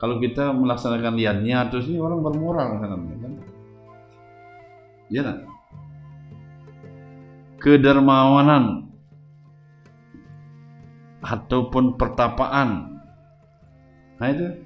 Kalau 0.00 0.16
kita 0.16 0.56
melaksanakan 0.56 1.12
liannya 1.16 1.58
terus 1.68 1.84
ini 1.84 2.00
orang 2.00 2.24
bermoral 2.24 2.80
kan? 2.80 2.90
kan? 2.96 3.32
Ya 5.12 5.20
nak? 5.20 5.38
Kedermawanan 7.60 8.88
ataupun 11.20 12.00
pertapaan. 12.00 12.96
Nah 14.16 14.28
itu 14.32 14.64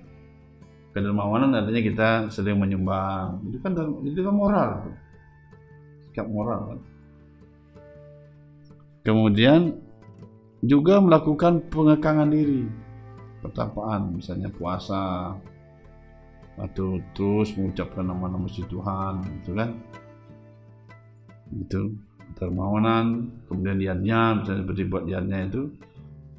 kedermawanan 0.94 1.50
artinya 1.58 1.82
kita 1.82 2.08
sering 2.30 2.62
menyumbang. 2.62 3.42
Itu 3.50 3.58
kan 3.58 3.74
itu 4.06 4.20
kan 4.22 4.34
moral. 4.34 4.70
sikap 6.06 6.30
moral 6.30 6.60
kan. 6.70 6.80
Kemudian 9.02 9.83
juga 10.64 11.00
melakukan 11.00 11.68
pengekangan 11.68 12.28
diri, 12.30 12.64
pertapaan, 13.44 14.16
misalnya 14.16 14.49
puasa, 14.49 15.35
atau 16.54 17.02
terus 17.12 17.52
mengucapkan 17.59 18.06
nama-nama 18.06 18.47
si 18.49 18.62
Tuhan, 18.66 19.21
gitu 19.40 19.52
kan? 19.59 19.71
Itu 21.54 21.94
dermawanan, 22.38 23.30
kemudian 23.47 23.78
liannya, 23.78 24.21
misalnya 24.42 24.61
seperti 24.66 24.83
buat 24.90 25.04
liannya 25.06 25.38
itu, 25.50 25.62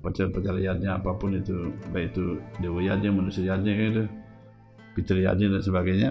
pacar-pacar 0.03 0.55
liannya 0.60 0.91
apa 0.91 1.12
pun 1.15 1.36
itu, 1.36 1.72
baik 1.91 2.15
itu 2.15 2.39
dewa 2.60 2.79
liannya, 2.84 3.10
manusia 3.12 3.53
liannya 3.53 3.74
gitu, 3.74 4.03
Peter 4.96 5.15
liannya 5.20 5.48
dan 5.55 5.62
sebagainya, 5.63 6.10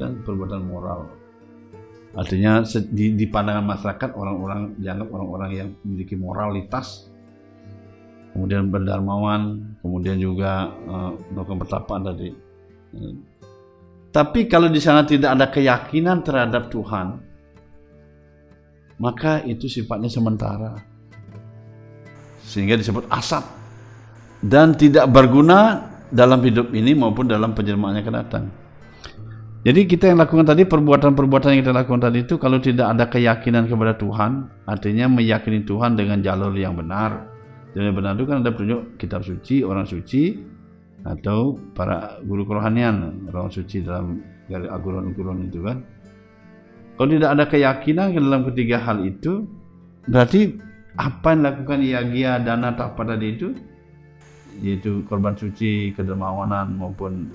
dan 0.00 0.20
perbuatan 0.26 0.64
moral 0.66 1.23
Artinya 2.14 2.62
di, 2.94 3.26
pandangan 3.26 3.66
masyarakat 3.66 4.10
orang-orang 4.14 4.78
dianggap 4.78 5.08
orang-orang 5.10 5.50
yang 5.50 5.68
memiliki 5.82 6.14
moralitas, 6.14 7.10
kemudian 8.30 8.70
berdarmawan, 8.70 9.74
kemudian 9.82 10.22
juga 10.22 10.70
eh, 10.70 11.10
melakukan 11.34 11.58
pertapaan 11.58 12.02
tadi. 12.06 12.30
Eh, 12.94 13.14
Tapi 14.14 14.46
kalau 14.46 14.70
di 14.70 14.78
sana 14.78 15.02
tidak 15.02 15.34
ada 15.34 15.46
keyakinan 15.50 16.22
terhadap 16.22 16.70
Tuhan, 16.70 17.18
maka 19.02 19.42
itu 19.42 19.66
sifatnya 19.66 20.06
sementara. 20.06 20.78
Sehingga 22.46 22.78
disebut 22.78 23.10
asap 23.10 23.42
dan 24.38 24.78
tidak 24.78 25.10
berguna 25.10 25.90
dalam 26.14 26.38
hidup 26.46 26.70
ini 26.70 26.94
maupun 26.94 27.26
dalam 27.26 27.56
penjelmaan 27.56 27.98
yang 27.98 28.06
akan 28.06 28.16
datang. 28.22 28.44
Jadi 29.64 29.88
kita 29.88 30.12
yang 30.12 30.20
lakukan 30.20 30.44
tadi 30.44 30.68
perbuatan-perbuatan 30.68 31.56
yang 31.56 31.60
kita 31.64 31.72
lakukan 31.72 32.04
tadi 32.04 32.20
itu 32.20 32.36
kalau 32.36 32.60
tidak 32.60 32.84
ada 32.84 33.08
keyakinan 33.08 33.64
kepada 33.64 33.96
Tuhan, 33.96 34.52
artinya 34.68 35.08
meyakini 35.08 35.64
Tuhan 35.64 35.96
dengan 35.96 36.20
jalur 36.20 36.52
yang 36.52 36.76
benar. 36.76 37.32
Jalur 37.72 37.86
yang 37.88 37.96
benar 37.96 38.12
itu 38.12 38.28
kan 38.28 38.44
ada 38.44 38.52
petunjuk 38.52 39.00
kitab 39.00 39.24
suci, 39.24 39.64
orang 39.64 39.88
suci, 39.88 40.36
atau 41.08 41.56
para 41.72 42.20
guru 42.28 42.44
kerohanian, 42.44 43.24
orang 43.32 43.48
suci 43.48 43.80
dalam 43.80 44.20
dari 44.52 44.68
aguran-aguran 44.68 45.48
itu 45.48 45.64
kan. 45.64 45.80
Kalau 47.00 47.08
tidak 47.08 47.30
ada 47.32 47.44
keyakinan 47.48 48.06
ke 48.12 48.20
dalam 48.20 48.42
ketiga 48.52 48.76
hal 48.84 49.00
itu, 49.00 49.48
berarti 50.04 50.60
apa 51.00 51.32
yang 51.32 51.40
dilakukan 51.40 51.78
Iagia 51.80 52.32
dana 52.44 52.76
tapa 52.76 53.00
tadi 53.08 53.32
itu, 53.32 53.48
yaitu 54.60 55.08
korban 55.08 55.32
suci, 55.32 55.96
kedermawanan 55.96 56.76
maupun 56.76 57.32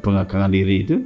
pengakangan 0.00 0.50
diri 0.50 0.86
itu 0.86 0.96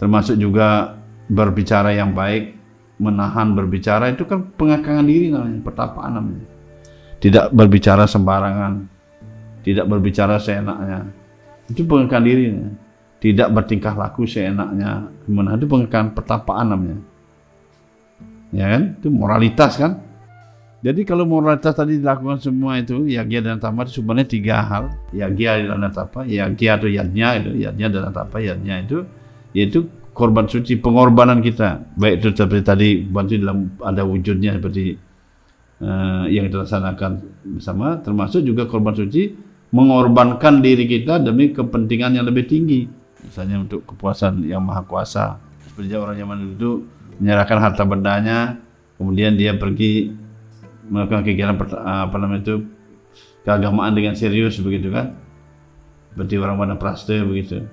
termasuk 0.00 0.40
juga 0.40 0.96
berbicara 1.28 1.92
yang 1.92 2.16
baik 2.16 2.56
menahan 2.98 3.52
berbicara 3.52 4.10
itu 4.10 4.24
kan 4.24 4.48
pengakangan 4.56 5.06
diri 5.06 5.30
namanya 5.30 5.60
pertapaan 5.62 6.12
namanya. 6.16 6.46
Tidak 7.18 7.50
berbicara 7.52 8.08
sembarangan 8.08 8.98
tidak 9.68 9.84
berbicara 9.84 10.40
seenaknya. 10.40 11.12
Itu 11.68 11.84
pengakangan 11.84 12.24
diri. 12.24 12.56
Tidak 13.20 13.48
bertingkah 13.52 13.92
laku 13.92 14.24
seenaknya. 14.24 15.12
Gimana 15.28 15.60
itu 15.60 15.68
pengakangan 15.68 16.16
pertapaan 16.16 16.66
namanya. 16.72 16.98
Ya 18.54 18.66
kan? 18.72 18.82
Itu 18.96 19.12
moralitas 19.12 19.76
kan 19.76 20.00
jadi 20.78 21.02
kalau 21.02 21.26
moralitas 21.26 21.74
tadi 21.74 21.98
dilakukan 21.98 22.38
semua 22.38 22.78
itu 22.78 23.02
yagya 23.10 23.42
dan 23.42 23.58
tapa 23.58 23.82
itu 23.82 23.98
sebenarnya 23.98 24.30
tiga 24.30 24.62
hal. 24.62 24.84
Yagya 25.10 25.66
dan 25.66 25.90
tapa 25.90 26.22
yagya 26.22 26.78
atau 26.78 26.86
yadnya 26.86 27.28
itu 27.34 27.50
yadnya 27.58 27.86
dan 27.90 28.14
tapa 28.14 28.38
yadnya 28.38 28.86
itu 28.86 29.02
yaitu 29.58 29.90
korban 30.14 30.46
suci 30.46 30.78
pengorbanan 30.78 31.42
kita. 31.42 31.82
Baik 31.98 32.22
itu 32.22 32.30
seperti 32.30 32.62
tadi 32.62 32.88
bantu 33.02 33.34
dalam 33.42 33.74
ada 33.82 34.06
wujudnya 34.06 34.54
seperti 34.54 34.94
eh, 35.82 36.24
yang 36.30 36.46
kita 36.46 36.62
laksanakan 36.62 37.10
bersama 37.58 37.98
termasuk 37.98 38.46
juga 38.46 38.70
korban 38.70 38.94
suci 38.94 39.34
mengorbankan 39.74 40.62
diri 40.62 40.86
kita 40.86 41.18
demi 41.18 41.50
kepentingan 41.50 42.22
yang 42.22 42.26
lebih 42.30 42.46
tinggi. 42.46 42.86
Misalnya 43.26 43.66
untuk 43.66 43.82
kepuasan 43.82 44.46
yang 44.46 44.62
maha 44.62 44.86
kuasa. 44.86 45.42
Seperti 45.66 45.90
orang 45.98 46.22
zaman 46.22 46.54
dulu 46.54 46.86
menyerahkan 47.18 47.58
harta 47.58 47.82
bendanya 47.82 48.62
kemudian 48.94 49.34
dia 49.34 49.58
pergi 49.58 50.10
melakukan 50.88 51.22
kegiatan 51.24 51.56
perta- 51.56 51.84
apa 51.84 52.16
namanya 52.16 52.42
itu 52.44 52.56
keagamaan 53.44 53.92
dengan 53.94 54.12
serius 54.16 54.60
begitu 54.60 54.92
kan? 54.92 55.14
Seperti 56.12 56.34
orang 56.40 56.56
mana 56.58 56.74
praste 56.74 57.14
begitu. 57.22 57.64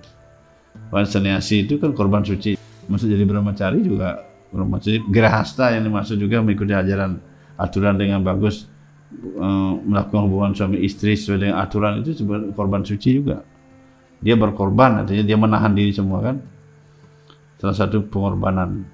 Orang 0.91 1.07
seniasi 1.07 1.65
itu 1.65 1.81
kan 1.81 1.95
korban 1.95 2.21
suci. 2.21 2.59
Masuk 2.85 3.09
jadi 3.09 3.25
brahmacari 3.25 3.81
juga 3.81 4.21
brahmacari. 4.53 5.01
Gerahasta 5.09 5.73
yang 5.73 5.89
dimaksud 5.89 6.21
juga 6.21 6.43
mengikuti 6.45 6.75
ajaran 6.75 7.17
aturan 7.55 7.95
dengan 7.95 8.21
bagus 8.21 8.67
eh, 9.15 9.73
melakukan 9.81 10.27
hubungan 10.29 10.51
suami 10.53 10.83
istri 10.83 11.15
sesuai 11.15 11.39
dengan 11.41 11.57
aturan 11.63 12.03
itu 12.03 12.13
sebenarnya 12.13 12.53
korban 12.53 12.83
suci 12.85 13.09
juga. 13.17 13.41
Dia 14.21 14.35
berkorban 14.39 15.03
artinya 15.03 15.23
dia 15.25 15.37
menahan 15.39 15.73
diri 15.73 15.91
semua 15.91 16.21
kan? 16.21 16.39
Salah 17.59 17.75
satu 17.75 18.05
pengorbanan. 18.05 18.85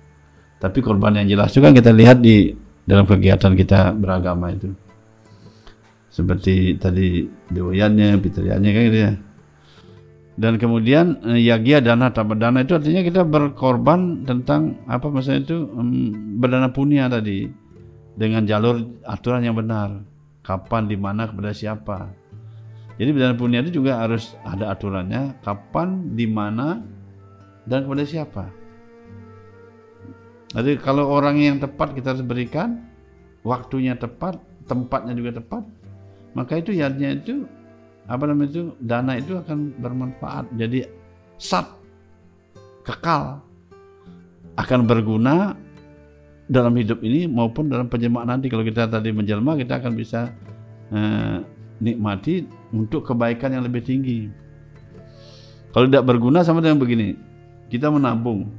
Tapi 0.61 0.79
korban 0.79 1.17
yang 1.17 1.27
jelas 1.27 1.49
juga 1.51 1.73
kita 1.73 1.89
lihat 1.89 2.21
di 2.21 2.53
dalam 2.91 3.07
kegiatan 3.07 3.55
kita 3.55 3.95
beragama 3.95 4.51
itu. 4.51 4.75
Seperti 6.11 6.75
tadi 6.75 7.23
dewayannya, 7.47 8.19
pitriannya 8.19 8.69
kan 8.75 8.83
gitu 8.91 8.99
ya. 8.99 9.13
Dan 10.35 10.59
kemudian 10.59 11.23
eh, 11.23 11.39
yagya 11.39 11.79
dana 11.79 12.11
tambah 12.11 12.35
dana 12.35 12.67
itu 12.67 12.75
artinya 12.75 12.99
kita 12.99 13.23
berkorban 13.23 14.27
tentang 14.27 14.83
apa 14.91 15.07
maksudnya 15.07 15.39
itu 15.39 15.71
em, 15.71 16.11
berdana 16.35 16.67
punya 16.67 17.07
tadi. 17.07 17.47
Dengan 18.11 18.43
jalur 18.43 18.83
aturan 19.07 19.39
yang 19.39 19.55
benar. 19.55 20.03
Kapan 20.43 20.91
di 20.91 20.99
mana 20.99 21.31
kepada 21.31 21.55
siapa. 21.55 22.11
Jadi 22.99 23.07
berdana 23.15 23.39
punya 23.39 23.63
itu 23.63 23.79
juga 23.79 24.03
harus 24.03 24.35
ada 24.43 24.67
aturannya. 24.75 25.39
Kapan 25.39 26.11
di 26.11 26.27
mana 26.27 26.83
dan 27.63 27.87
kepada 27.87 28.03
siapa 28.03 28.60
jadi 30.51 30.75
kalau 30.83 31.07
orang 31.07 31.39
yang 31.39 31.57
tepat 31.63 31.95
kita 31.95 32.11
harus 32.11 32.25
berikan, 32.27 32.83
waktunya 33.47 33.95
tepat, 33.95 34.35
tempatnya 34.67 35.15
juga 35.15 35.39
tepat, 35.39 35.63
maka 36.35 36.59
itu 36.59 36.75
yadnya 36.75 37.15
itu 37.15 37.47
apa 38.11 38.27
namanya 38.27 38.49
itu 38.51 38.63
dana 38.83 39.15
itu 39.15 39.39
akan 39.39 39.79
bermanfaat. 39.79 40.51
Jadi 40.59 40.83
sat 41.39 41.63
kekal 42.83 43.39
akan 44.59 44.79
berguna 44.83 45.55
dalam 46.51 46.75
hidup 46.75 46.99
ini 46.99 47.31
maupun 47.31 47.71
dalam 47.71 47.87
penjelmaan 47.87 48.27
nanti. 48.27 48.51
Kalau 48.51 48.67
kita 48.67 48.91
tadi 48.91 49.15
menjelma, 49.15 49.55
kita 49.55 49.79
akan 49.79 49.95
bisa 49.95 50.27
eh, 50.91 51.37
nikmati 51.79 52.43
untuk 52.75 53.07
kebaikan 53.07 53.55
yang 53.55 53.63
lebih 53.63 53.79
tinggi. 53.87 54.27
Kalau 55.71 55.87
tidak 55.87 56.03
berguna 56.03 56.43
sama 56.43 56.59
dengan 56.59 56.83
begini, 56.83 57.15
kita 57.71 57.87
menabung, 57.87 58.51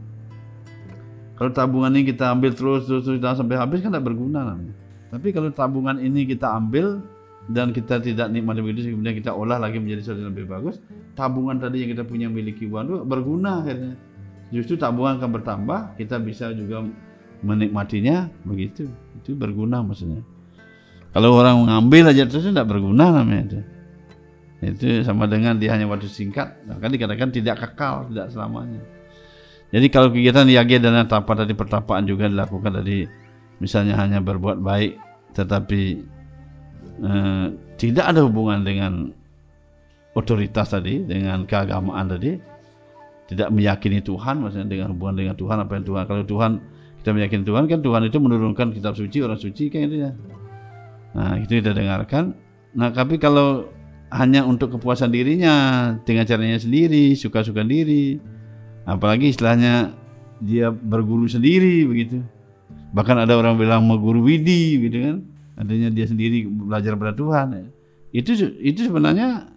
kalau 1.43 1.51
tabungan 1.51 1.91
ini 1.91 2.15
kita 2.15 2.31
ambil 2.31 2.55
terus 2.55 2.87
terus, 2.87 3.03
terus 3.03 3.19
sampai 3.19 3.59
habis 3.59 3.83
kan 3.83 3.91
tidak 3.91 4.07
berguna 4.07 4.47
namanya. 4.47 4.79
Tapi 5.11 5.35
kalau 5.35 5.51
tabungan 5.51 5.99
ini 5.99 6.23
kita 6.23 6.47
ambil 6.55 7.03
dan 7.51 7.75
kita 7.75 7.99
tidak 7.99 8.31
nikmati 8.31 8.63
begitu 8.63 8.95
kemudian 8.95 9.19
kita 9.19 9.35
olah 9.35 9.59
lagi 9.59 9.83
menjadi 9.83 10.07
sesuatu 10.07 10.23
yang 10.23 10.31
lebih 10.31 10.47
bagus, 10.47 10.79
tabungan 11.19 11.59
tadi 11.59 11.83
yang 11.83 11.91
kita 11.99 12.07
punya 12.07 12.31
miliki 12.31 12.71
uang 12.71 12.85
itu 12.87 12.97
berguna 13.03 13.59
akhirnya. 13.59 13.99
Justru 14.55 14.79
tabungan 14.79 15.19
akan 15.19 15.31
bertambah, 15.35 15.99
kita 15.99 16.23
bisa 16.23 16.55
juga 16.55 16.87
menikmatinya 17.43 18.31
begitu. 18.47 18.87
Itu 19.19 19.35
berguna 19.35 19.83
maksudnya. 19.83 20.23
Kalau 21.11 21.43
orang 21.43 21.67
mengambil 21.67 22.15
aja 22.15 22.23
terus 22.23 22.47
tidak 22.47 22.71
berguna 22.71 23.11
namanya 23.11 23.43
itu. 23.51 23.61
Itu 24.63 24.87
sama 25.03 25.27
dengan 25.27 25.59
dia 25.59 25.75
hanya 25.75 25.91
waktu 25.91 26.07
singkat, 26.07 26.71
maka 26.71 26.87
dikatakan 26.87 27.35
tidak 27.35 27.59
kekal, 27.59 28.07
tidak 28.15 28.31
selamanya. 28.31 29.02
Jadi 29.73 29.87
kalau 29.89 30.13
kegiatan 30.13 30.45
yagya 30.45 30.85
dan 30.85 31.09
tapa 31.09 31.33
tadi 31.33 31.57
pertapaan 31.57 32.05
juga 32.05 32.29
dilakukan 32.29 32.85
tadi. 32.85 33.09
Misalnya 33.59 33.97
hanya 33.97 34.21
berbuat 34.21 34.61
baik 34.61 35.01
tetapi 35.33 35.83
eh, 37.01 37.47
tidak 37.81 38.05
ada 38.05 38.21
hubungan 38.21 38.61
dengan 38.61 39.09
otoritas 40.13 40.77
tadi 40.77 41.01
dengan 41.09 41.49
keagamaan 41.49 42.05
tadi. 42.13 42.37
Tidak 43.33 43.49
meyakini 43.49 44.05
Tuhan 44.05 44.45
maksudnya 44.45 44.69
dengan 44.69 44.93
hubungan 44.93 45.25
dengan 45.25 45.35
Tuhan 45.41 45.57
apa 45.65 45.73
yang 45.81 45.87
Tuhan 45.89 46.03
kalau 46.05 46.25
Tuhan 46.29 46.51
kita 47.01 47.11
meyakini 47.17 47.43
Tuhan 47.49 47.65
kan 47.65 47.81
Tuhan 47.81 48.03
itu 48.13 48.19
menurunkan 48.21 48.77
kitab 48.77 48.93
suci 48.93 49.25
orang 49.25 49.41
suci 49.41 49.73
kan 49.73 49.89
itu 49.89 50.05
ya. 50.05 50.13
Nah 51.17 51.41
itu 51.41 51.65
kita 51.65 51.73
dengarkan. 51.73 52.37
Nah 52.77 52.93
tapi 52.93 53.17
kalau 53.17 53.73
hanya 54.13 54.45
untuk 54.45 54.77
kepuasan 54.77 55.09
dirinya 55.09 55.97
dengan 56.05 56.29
caranya 56.29 56.61
sendiri 56.61 57.17
suka-suka 57.17 57.65
diri 57.65 58.21
apalagi 58.89 59.31
istilahnya 59.31 59.95
dia 60.43 60.71
berguru 60.71 61.27
sendiri 61.31 61.87
begitu. 61.87 62.23
Bahkan 62.93 63.25
ada 63.25 63.39
orang 63.39 63.57
bilang 63.57 63.89
mau 63.89 63.97
guru 63.97 64.27
widi 64.27 64.83
gitu 64.89 64.99
kan. 65.01 65.17
Artinya 65.57 65.89
dia 65.93 66.07
sendiri 66.09 66.49
belajar 66.49 66.97
pada 66.97 67.13
Tuhan 67.13 67.73
itu 68.13 68.37
itu 68.61 68.93
sebenarnya 68.93 69.49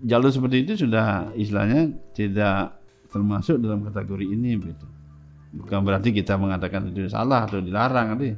jalur 0.00 0.32
seperti 0.32 0.64
itu 0.64 0.88
sudah 0.88 1.36
istilahnya 1.36 1.92
tidak 2.16 2.80
termasuk 3.12 3.60
dalam 3.60 3.84
kategori 3.84 4.24
ini 4.24 4.56
begitu. 4.56 4.88
Bukan 5.52 5.84
berarti 5.84 6.14
kita 6.14 6.40
mengatakan 6.40 6.88
itu 6.88 7.04
salah 7.12 7.44
atau 7.44 7.60
dilarang 7.60 8.16
nanti. 8.16 8.32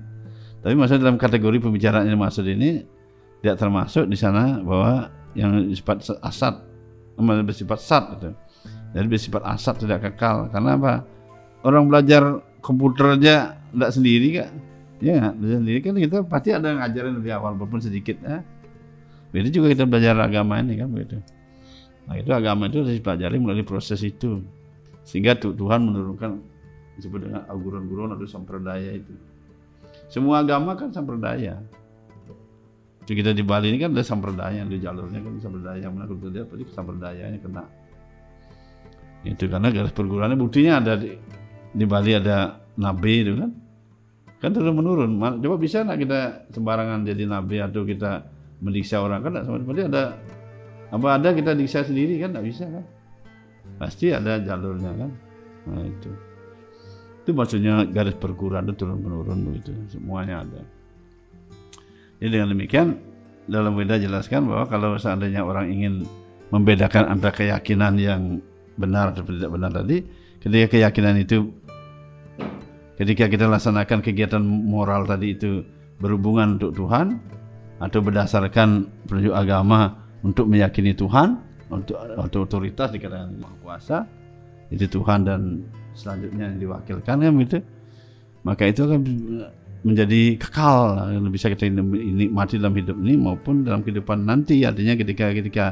Tapi 0.62 0.74
maksudnya 0.74 1.06
dalam 1.06 1.18
kategori 1.18 1.58
pembicaraan 1.62 2.06
yang 2.10 2.18
maksud 2.18 2.42
ini 2.46 2.82
tidak 3.42 3.56
termasuk 3.62 4.10
di 4.10 4.18
sana 4.18 4.58
bahwa 4.62 5.10
yang 5.38 5.70
bersifat 5.70 6.18
asat. 6.22 6.54
Bersifat 7.22 7.78
sat 7.78 8.04
gitu. 8.18 8.30
Jadi 8.92 9.06
bersifat 9.08 9.42
asat 9.44 9.84
tidak 9.84 10.04
kekal. 10.08 10.52
Karena 10.52 10.76
apa? 10.76 10.92
Orang 11.64 11.88
belajar 11.88 12.44
komputer 12.60 13.16
aja 13.18 13.56
tidak 13.56 13.90
sendiri 13.90 14.28
kak. 14.40 14.50
Ya 15.02 15.34
belajar 15.34 15.58
sendiri 15.64 15.78
kan 15.82 15.94
kita 15.98 16.16
pasti 16.28 16.54
ada 16.54 16.70
yang 16.70 16.78
ngajarin 16.78 17.12
dari 17.18 17.30
awal 17.34 17.58
walaupun 17.58 17.80
sedikit. 17.82 18.20
Ya. 18.22 18.44
Begitu 19.32 19.58
juga 19.60 19.72
kita 19.72 19.84
belajar 19.88 20.14
agama 20.20 20.60
ini 20.60 20.76
kan 20.76 20.92
begitu. 20.92 21.18
Nah 22.06 22.14
itu 22.20 22.30
agama 22.30 22.68
itu 22.68 22.84
harus 22.84 22.92
dipelajari 22.94 23.36
melalui 23.40 23.64
proses 23.64 23.98
itu. 24.04 24.44
Sehingga 25.02 25.34
tu- 25.34 25.56
Tuhan 25.56 25.82
menurunkan 25.82 26.38
disebut 27.00 27.26
dengan 27.26 27.42
auguran-guruan 27.48 28.14
atau 28.14 28.28
sampradaya 28.28 28.94
itu. 28.94 29.14
Semua 30.12 30.44
agama 30.44 30.76
kan 30.76 30.92
sampradaya. 30.92 31.58
Jadi 33.02 33.12
kita 33.18 33.30
di 33.34 33.42
Bali 33.42 33.74
ini 33.74 33.82
kan 33.82 33.90
ada 33.90 34.04
sampradaya, 34.06 34.62
ada 34.62 34.76
jalurnya 34.78 35.18
kan 35.18 35.32
sampradaya. 35.42 35.86
Mana 35.90 36.06
kalau 36.06 36.30
lihat 36.30 36.46
tadi 36.52 36.62
sampradayanya 36.70 37.38
kena. 37.42 37.64
Itu 39.22 39.46
karena 39.46 39.70
garis 39.70 39.94
perguruannya 39.94 40.34
buktinya 40.34 40.82
ada 40.82 40.98
di, 40.98 41.14
di 41.70 41.84
Bali 41.86 42.12
ada 42.14 42.58
nabi 42.78 43.22
itu 43.22 43.32
kan. 43.38 43.50
Kan 44.42 44.50
terus 44.50 44.74
menurun. 44.74 45.18
Coba 45.38 45.56
bisa 45.58 45.86
nggak 45.86 45.98
kita 46.02 46.20
sembarangan 46.50 47.06
jadi 47.06 47.24
nabi 47.30 47.62
atau 47.62 47.86
kita 47.86 48.26
mendiksa 48.62 49.02
orang 49.02 49.22
kan 49.22 49.42
sama 49.42 49.58
seperti 49.62 49.82
ada 49.90 50.18
apa 50.92 51.06
ada 51.18 51.28
kita 51.34 51.54
diksa 51.54 51.86
sendiri 51.86 52.18
kan 52.18 52.34
nggak 52.34 52.46
bisa 52.46 52.66
kan. 52.66 52.84
Pasti 53.78 54.10
ada 54.10 54.42
jalurnya 54.42 54.90
kan. 54.90 55.10
Nah 55.70 55.82
itu. 55.86 56.10
Itu 57.22 57.30
maksudnya 57.38 57.86
garis 57.86 58.18
perguruan 58.18 58.66
itu 58.66 58.74
turun 58.82 58.98
menurun 58.98 59.38
begitu. 59.46 59.70
Semuanya 59.86 60.42
ada. 60.42 60.66
Jadi 62.18 62.30
dengan 62.38 62.50
demikian 62.54 62.98
dalam 63.46 63.74
Weda 63.78 63.98
jelaskan 63.98 64.46
bahwa 64.46 64.66
kalau 64.66 64.98
seandainya 64.98 65.42
orang 65.42 65.70
ingin 65.70 66.06
membedakan 66.50 67.10
antara 67.10 67.34
keyakinan 67.34 67.94
yang 67.98 68.22
benar 68.82 69.14
atau 69.14 69.22
tidak 69.22 69.50
benar 69.54 69.70
tadi, 69.70 70.02
ketika 70.42 70.66
keyakinan 70.74 71.22
itu 71.22 71.54
ketika 72.98 73.30
kita 73.30 73.46
laksanakan 73.46 74.02
kegiatan 74.02 74.42
moral 74.42 75.06
tadi 75.06 75.38
itu 75.38 75.62
berhubungan 76.02 76.58
untuk 76.58 76.74
Tuhan 76.76 77.18
atau 77.78 77.98
berdasarkan 78.02 78.86
petunjuk 79.06 79.34
agama 79.34 80.02
untuk 80.22 80.46
meyakini 80.50 80.94
Tuhan 80.94 81.38
untuk 81.72 81.98
atau 81.98 82.44
otoritas 82.44 82.92
dikatakan 82.92 83.38
maha 83.42 83.56
kuasa 83.64 83.98
itu 84.70 84.86
Tuhan 84.86 85.24
dan 85.26 85.66
selanjutnya 85.96 86.52
yang 86.52 86.58
diwakilkan 86.60 87.16
kan 87.22 87.32
gitu 87.42 87.58
maka 88.42 88.62
itu 88.66 88.82
akan 88.86 89.00
menjadi 89.82 90.38
kekal 90.38 90.98
bisa 91.34 91.50
kita 91.50 91.66
nikmati 91.70 92.58
dalam 92.58 92.74
hidup 92.78 92.96
ini 93.02 93.18
maupun 93.18 93.66
dalam 93.66 93.82
kehidupan 93.82 94.22
nanti. 94.22 94.62
Artinya 94.62 94.94
ketika 94.94 95.34
ketika 95.34 95.64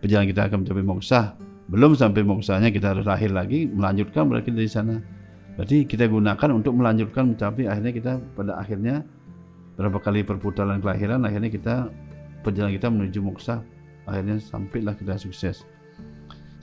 perjalanan 0.00 0.28
kita 0.32 0.48
akan 0.48 0.64
mencapai 0.64 0.84
moksa 0.84 1.36
belum 1.68 1.92
sampai 2.00 2.24
moksanya 2.24 2.72
kita 2.72 2.96
harus 2.96 3.04
lahir 3.04 3.28
lagi 3.28 3.68
melanjutkan 3.68 4.24
berarti 4.24 4.50
dari 4.56 4.70
sana. 4.70 4.96
Berarti 5.54 5.84
kita 5.84 6.08
gunakan 6.08 6.48
untuk 6.54 6.72
melanjutkan 6.72 7.34
mencapai 7.34 7.68
akhirnya 7.68 7.92
kita 7.92 8.12
pada 8.32 8.56
akhirnya 8.56 9.04
berapa 9.76 9.98
kali 10.00 10.24
perputaran 10.24 10.80
kelahiran 10.80 11.22
akhirnya 11.28 11.50
kita 11.52 11.74
perjalanan 12.40 12.72
kita 12.72 12.88
menuju 12.88 13.20
moksa 13.20 13.60
akhirnya 14.08 14.40
sampailah 14.40 14.96
kita 14.96 15.20
sukses. 15.20 15.68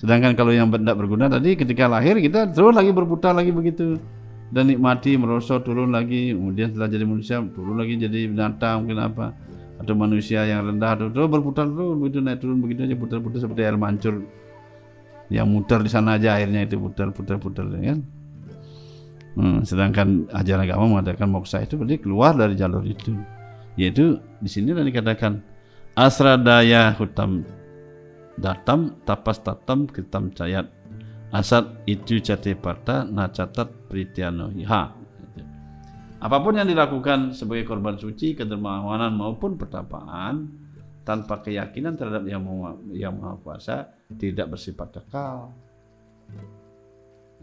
Sedangkan 0.01 0.33
kalau 0.33 0.51
yang 0.51 0.73
tidak 0.73 0.97
berguna 0.97 1.29
tadi 1.29 1.53
ketika 1.53 1.85
lahir 1.85 2.17
kita 2.17 2.49
terus 2.49 2.73
lagi 2.73 2.89
berputar 2.89 3.37
lagi 3.37 3.53
begitu. 3.53 4.01
Dan 4.45 4.69
nikmati 4.69 5.17
merosot 5.17 5.65
turun 5.65 5.89
lagi. 5.89 6.29
Kemudian 6.29 6.69
setelah 6.69 6.89
jadi 6.89 7.05
manusia 7.05 7.41
turun 7.53 7.81
lagi 7.81 7.97
jadi 7.97 8.29
binatang 8.29 8.85
mungkin 8.85 9.01
apa. 9.01 9.33
Atau 9.81 9.97
manusia 9.97 10.45
yang 10.45 10.65
rendah 10.65 10.95
atau 10.95 11.07
terus 11.11 11.27
berputar 11.27 11.67
terus 11.67 11.93
begitu 11.99 12.17
naik 12.23 12.39
turun 12.39 12.57
begitu 12.63 12.85
aja 12.87 12.95
putar-putar 12.95 13.39
seperti 13.43 13.61
air 13.65 13.75
mancur 13.75 14.23
yang 15.29 15.49
muter 15.49 15.81
di 15.81 15.89
sana 15.89 16.17
aja 16.17 16.37
airnya 16.37 16.65
itu 16.65 16.77
putar 16.77 17.09
putar 17.09 17.41
putar 17.41 17.65
kan? 17.69 17.99
Hmm, 19.35 19.67
sedangkan 19.67 20.31
ajaran 20.31 20.63
agama 20.63 20.97
mengatakan 20.97 21.27
moksa 21.27 21.59
itu 21.59 21.75
berarti 21.75 21.99
keluar 21.99 22.39
dari 22.39 22.55
jalur 22.55 22.85
itu. 22.87 23.11
Yaitu 23.75 24.23
di 24.39 24.47
sini 24.47 24.71
dan 24.71 24.87
dikatakan 24.87 25.43
asradaya 25.99 26.95
hutam 26.95 27.43
datam 28.39 28.95
tapas 29.03 29.43
tatam 29.43 29.91
kitam 29.91 30.31
cayat 30.31 30.71
asat 31.35 31.67
itu 31.83 32.23
jati 32.23 32.55
parta 32.55 33.03
nacatat 33.03 33.91
pritiano. 33.91 34.47
Ha 34.63 35.05
apa 36.25 36.41
pun 36.41 36.57
yang 36.57 36.65
dilakukan 36.65 37.37
sebagai 37.37 37.69
korban 37.69 38.01
suci 38.01 38.33
kedermawanan 38.33 39.13
maupun 39.13 39.61
pertapaan 39.61 40.64
tanpa 41.05 41.39
keyakinan 41.45 41.93
terhadap 41.93 42.25
yang 42.25 42.41
maha, 42.41 42.73
yang 42.91 43.13
maha 43.13 43.37
kuasa 43.39 43.93
tidak 44.17 44.57
bersifat 44.57 44.99
kekal. 44.99 45.53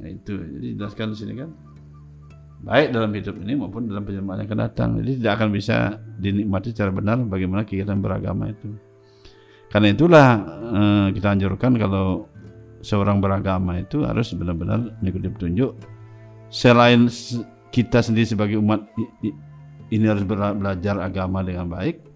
Nah, 0.03 0.09
itu. 0.11 0.35
Jadi 0.35 0.68
jelaskan 0.75 1.14
di 1.14 1.16
sini 1.16 1.33
kan? 1.38 1.51
Baik 2.62 2.94
dalam 2.94 3.11
hidup 3.14 3.38
ini 3.42 3.55
maupun 3.55 3.87
dalam 3.87 4.03
penjelmaan 4.03 4.42
yang 4.42 4.48
akan 4.51 4.61
datang. 4.66 4.90
Jadi 4.98 5.22
tidak 5.22 5.33
akan 5.38 5.48
bisa 5.55 5.77
dinikmati 6.18 6.75
secara 6.75 6.90
benar 6.90 7.22
bagaimana 7.22 7.62
kegiatan 7.62 7.98
beragama 8.03 8.51
itu. 8.51 8.70
Karena 9.70 9.88
itulah 9.94 10.29
eh, 10.75 11.07
kita 11.14 11.29
anjurkan 11.38 11.79
kalau 11.79 12.27
seorang 12.83 13.22
beragama 13.22 13.79
itu 13.79 14.03
harus 14.03 14.35
benar-benar 14.35 14.98
mengikuti 14.98 15.31
petunjuk. 15.31 15.70
Selain 16.51 17.07
kita 17.72 18.05
sendiri 18.05 18.27
sebagai 18.27 18.59
umat 18.61 18.85
ini 19.90 20.05
harus 20.05 20.27
belajar 20.27 21.01
agama 21.01 21.40
dengan 21.40 21.70
baik 21.70 22.12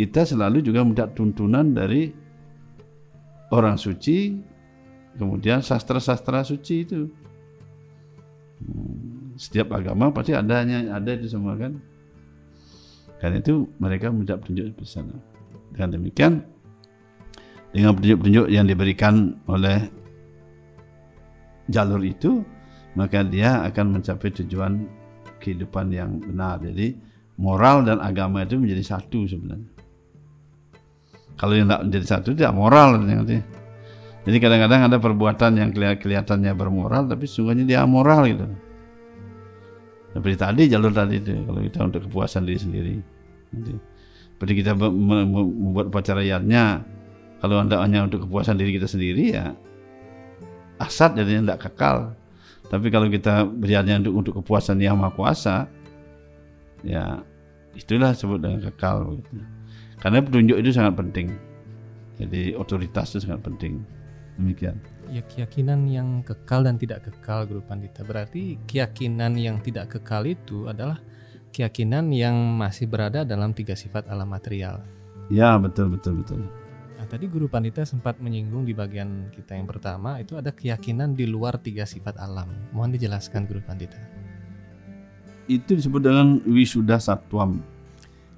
kita 0.00 0.24
selalu 0.24 0.64
juga 0.64 0.80
minta 0.80 1.04
tuntunan 1.04 1.76
dari 1.76 2.08
orang 3.52 3.76
suci 3.76 4.32
kemudian 5.20 5.60
sastra-sastra 5.60 6.40
suci 6.40 6.74
itu. 6.80 7.04
Setiap 9.36 9.76
agama 9.76 10.08
pasti 10.08 10.32
adanya 10.32 10.96
ada 10.96 11.12
itu 11.12 11.28
semua 11.28 11.52
kan. 11.60 11.76
Karena 13.20 13.44
itu 13.44 13.68
mereka 13.76 14.08
minta 14.08 14.40
petunjuk 14.40 14.72
di 14.72 14.88
sana. 14.88 15.12
Dengan 15.76 16.00
demikian 16.00 16.32
dengan 17.76 17.92
petunjuk-petunjuk 17.92 18.46
yang 18.48 18.64
diberikan 18.64 19.36
oleh 19.52 19.84
jalur 21.68 22.00
itu 22.00 22.40
maka 22.96 23.20
dia 23.20 23.60
akan 23.68 24.00
mencapai 24.00 24.32
tujuan 24.32 24.88
kehidupan 25.44 25.92
yang 25.92 26.24
benar. 26.24 26.56
Jadi 26.64 26.96
moral 27.36 27.84
dan 27.84 28.00
agama 28.00 28.48
itu 28.48 28.56
menjadi 28.56 28.96
satu 28.96 29.28
sebenarnya 29.28 29.79
kalau 31.40 31.56
yang 31.56 31.72
tidak 31.72 31.82
menjadi 31.88 32.06
satu 32.06 32.36
tidak 32.36 32.52
moral 32.52 33.00
nanti 33.00 33.40
jadi 34.20 34.36
kadang-kadang 34.36 34.92
ada 34.92 34.96
perbuatan 35.00 35.56
yang 35.56 35.70
kelihatannya 35.72 36.52
bermoral 36.52 37.08
tapi 37.08 37.24
sungguhnya 37.24 37.64
dia 37.64 37.80
amoral 37.80 38.28
gitu. 38.28 38.44
Seperti 40.12 40.36
tadi 40.36 40.62
jalur 40.68 40.92
tadi 40.92 41.16
itu 41.16 41.32
kalau 41.48 41.60
kita 41.64 41.78
untuk 41.80 42.00
kepuasan 42.04 42.44
diri 42.44 42.60
sendiri 42.60 42.94
nanti 43.56 43.72
seperti 44.36 44.52
kita 44.60 44.76
membuat 44.76 45.88
upacara 45.88 46.20
yatnya 46.20 46.84
kalau 47.40 47.56
anda 47.56 47.80
hanya 47.80 48.04
untuk 48.04 48.28
kepuasan 48.28 48.60
diri 48.60 48.76
kita 48.76 48.84
sendiri 48.84 49.32
ya 49.32 49.56
asat 50.76 51.16
jadinya 51.16 51.56
tidak 51.56 51.72
kekal. 51.72 51.96
Tapi 52.68 52.86
kalau 52.92 53.08
kita 53.08 53.48
beriannya 53.48 54.04
untuk 54.04 54.14
untuk 54.14 54.34
kepuasan 54.44 54.78
yang 54.84 55.00
maha 55.00 55.16
kuasa 55.16 55.56
ya 56.84 57.24
itulah 57.72 58.12
sebut 58.12 58.36
dengan 58.36 58.60
kekal 58.68 59.16
gitu. 59.16 59.59
Karena 60.00 60.24
petunjuk 60.24 60.56
itu 60.56 60.70
sangat 60.72 60.96
penting 60.96 61.28
jadi 62.20 62.56
otoritas 62.56 63.12
itu 63.14 63.28
sangat 63.28 63.40
penting 63.44 63.84
demikian 64.40 64.76
ya 65.12 65.20
keyakinan 65.28 65.84
yang 65.86 66.08
kekal 66.24 66.64
dan 66.64 66.80
tidak 66.80 67.04
kekal 67.08 67.44
Guru 67.44 67.62
Pandita 67.64 68.04
berarti 68.04 68.56
keyakinan 68.64 69.36
yang 69.36 69.60
tidak 69.60 69.96
kekal 69.96 70.24
itu 70.24 70.66
adalah 70.66 71.00
keyakinan 71.52 72.08
yang 72.10 72.36
masih 72.56 72.88
berada 72.88 73.22
dalam 73.22 73.52
tiga 73.52 73.76
sifat 73.76 74.08
alam 74.08 74.28
material 74.28 74.80
ya 75.28 75.60
betul 75.60 75.92
betul 75.92 76.24
betul 76.24 76.42
Nah, 77.00 77.08
tadi 77.08 77.32
Guru 77.32 77.48
Pandita 77.48 77.80
sempat 77.88 78.20
menyinggung 78.20 78.68
di 78.68 78.76
bagian 78.76 79.32
kita 79.32 79.56
yang 79.56 79.64
pertama 79.64 80.20
itu 80.20 80.36
ada 80.36 80.52
keyakinan 80.52 81.16
di 81.16 81.24
luar 81.24 81.56
tiga 81.56 81.88
sifat 81.88 82.20
alam. 82.20 82.52
Mohon 82.76 83.00
dijelaskan 83.00 83.48
Guru 83.48 83.64
Pandita. 83.64 83.96
Itu 85.48 85.80
disebut 85.80 86.04
dengan 86.04 86.44
wisuda 86.44 87.00
satwam. 87.00 87.64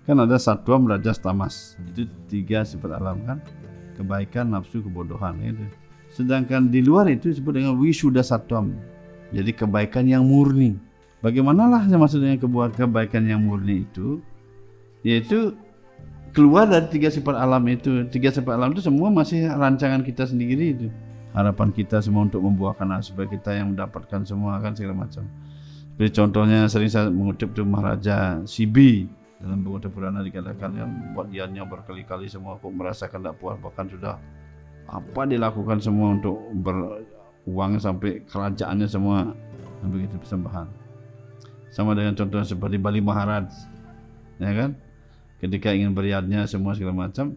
Kan 0.02 0.18
ada 0.18 0.34
satwam, 0.34 0.90
rajas, 0.90 1.22
tamas. 1.22 1.78
Itu 1.94 2.10
tiga 2.26 2.66
sifat 2.66 2.98
alam 2.98 3.22
kan. 3.22 3.38
Kebaikan, 3.94 4.50
nafsu, 4.50 4.82
kebodohan 4.82 5.38
itu. 5.38 5.62
Sedangkan 6.10 6.68
di 6.68 6.82
luar 6.82 7.06
itu 7.06 7.30
disebut 7.30 7.54
dengan 7.54 7.78
wisuda 7.78 8.20
satwam. 8.20 8.74
Jadi 9.30 9.54
kebaikan 9.54 10.04
yang 10.10 10.26
murni. 10.26 10.76
Bagaimanalah 11.22 11.86
maksudnya 11.86 12.34
kebaikan 12.74 13.22
yang 13.30 13.46
murni 13.46 13.86
itu? 13.86 14.18
Yaitu 15.06 15.54
keluar 16.34 16.66
dari 16.66 16.90
tiga 16.90 17.08
sifat 17.08 17.38
alam 17.38 17.62
itu. 17.70 18.02
Tiga 18.10 18.34
sifat 18.34 18.58
alam 18.58 18.74
itu 18.74 18.82
semua 18.82 19.06
masih 19.08 19.46
rancangan 19.46 20.02
kita 20.02 20.26
sendiri 20.26 20.74
itu. 20.74 20.86
Harapan 21.30 21.70
kita 21.70 22.02
semua 22.02 22.26
untuk 22.26 22.42
membuahkan 22.42 23.00
supaya 23.00 23.30
kita 23.30 23.54
yang 23.54 23.72
mendapatkan 23.72 24.26
semua 24.26 24.58
kan 24.58 24.74
segala 24.74 25.06
macam. 25.06 25.24
Seperti 25.94 26.10
contohnya 26.18 26.66
sering 26.66 26.90
saya 26.90 27.08
mengutip 27.08 27.54
tuh 27.54 27.64
Maharaja 27.64 28.42
Sibi 28.44 29.21
dalam 29.42 29.66
buku 29.66 29.90
Purana 29.90 30.22
dikatakan 30.22 30.70
yang 30.78 30.90
buat 31.18 31.26
dianya 31.26 31.66
berkali-kali 31.66 32.30
semua 32.30 32.62
kok 32.62 32.70
merasakan 32.70 33.26
tak 33.26 33.34
puas 33.42 33.58
bahkan 33.58 33.90
sudah 33.90 34.14
apa 34.86 35.22
dilakukan 35.26 35.82
semua 35.82 36.14
untuk 36.14 36.38
beruang 36.62 37.82
sampai 37.82 38.22
kerajaannya 38.30 38.86
semua 38.86 39.34
begitu 39.82 40.14
persembahan. 40.14 40.70
Sama 41.74 41.96
dengan 41.98 42.14
contoh 42.14 42.38
seperti 42.44 42.76
Bali 42.78 43.00
Maharaj, 43.02 43.48
ya 44.38 44.52
kan? 44.54 44.70
Ketika 45.42 45.74
ingin 45.74 45.90
beriadnya 45.96 46.46
semua 46.46 46.76
segala 46.76 47.08
macam, 47.08 47.34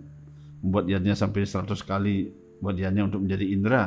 membuat 0.61 0.85
yadnya 0.85 1.17
sampai 1.17 1.47
100 1.47 1.73
kali 1.81 2.29
buat 2.61 2.77
yadnya 2.77 3.07
untuk 3.07 3.25
menjadi 3.25 3.45
indera. 3.49 3.85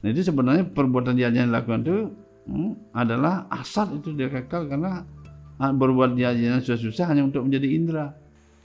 Nah 0.00 0.08
itu 0.10 0.26
sebenarnya 0.26 0.66
perbuatan 0.72 1.14
yadnya 1.14 1.46
yang 1.46 1.52
dilakukan 1.52 1.80
itu 1.84 1.96
hmm, 2.48 2.72
adalah 2.96 3.46
asal 3.52 4.00
itu 4.00 4.16
dia 4.16 4.32
kekal 4.32 4.66
karena 4.66 5.04
berbuat 5.60 6.16
yadnya 6.16 6.56
susah-susah 6.64 7.12
hanya 7.12 7.28
untuk 7.28 7.44
menjadi 7.44 7.68
indera. 7.68 8.06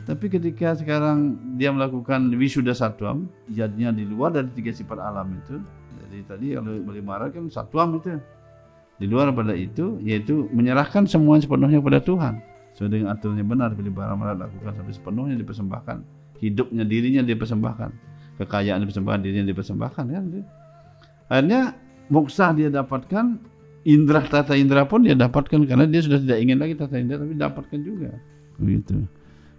Tapi 0.08 0.32
ketika 0.32 0.76
sekarang 0.80 1.36
dia 1.60 1.72
melakukan 1.72 2.32
wisuda 2.36 2.72
satwam, 2.72 3.28
yadnya 3.52 3.92
di 3.92 4.08
luar 4.08 4.32
dari 4.32 4.48
tiga 4.56 4.72
sifat 4.72 5.00
alam 5.00 5.36
itu. 5.36 5.60
Jadi 6.00 6.18
tadi 6.24 6.48
kalau 6.56 6.72
Bali 6.84 7.02
Maharaj 7.04 7.36
kan 7.36 7.46
satwam 7.52 8.00
itu. 8.00 8.16
Di 8.96 9.12
luar 9.12 9.36
pada 9.36 9.52
itu 9.52 10.00
yaitu 10.08 10.48
menyerahkan 10.56 11.04
semua 11.04 11.36
sepenuhnya 11.36 11.84
kepada 11.84 12.00
Tuhan. 12.00 12.40
Sesuai 12.76 12.92
dengan 12.92 13.08
aturannya 13.12 13.44
benar 13.44 13.70
Bali 13.76 13.92
Maharaj 13.92 14.48
lakukan 14.48 14.72
sampai 14.80 14.94
sepenuhnya 14.96 15.36
dipersembahkan. 15.36 15.98
Hidupnya 16.40 16.84
dirinya 16.88 17.24
dipersembahkan. 17.24 17.90
Kekayaan 18.36 18.84
dipersembahkan, 18.84 19.20
dirinya 19.24 19.48
dipersembahkan 19.48 20.06
kan. 20.12 20.24
Akhirnya 21.32 21.62
moksa 22.12 22.52
dia 22.52 22.68
dapatkan, 22.68 23.40
indra 23.86 24.26
tata 24.26 24.58
indra 24.58 24.90
pun 24.90 25.06
dia 25.06 25.14
dapatkan 25.14 25.62
karena 25.70 25.86
dia 25.86 26.02
sudah 26.02 26.18
tidak 26.18 26.38
ingin 26.42 26.58
lagi 26.58 26.74
tata 26.74 26.98
indra 26.98 27.22
tapi 27.22 27.34
dapatkan 27.38 27.80
juga. 27.86 28.10
Begitu. 28.58 29.06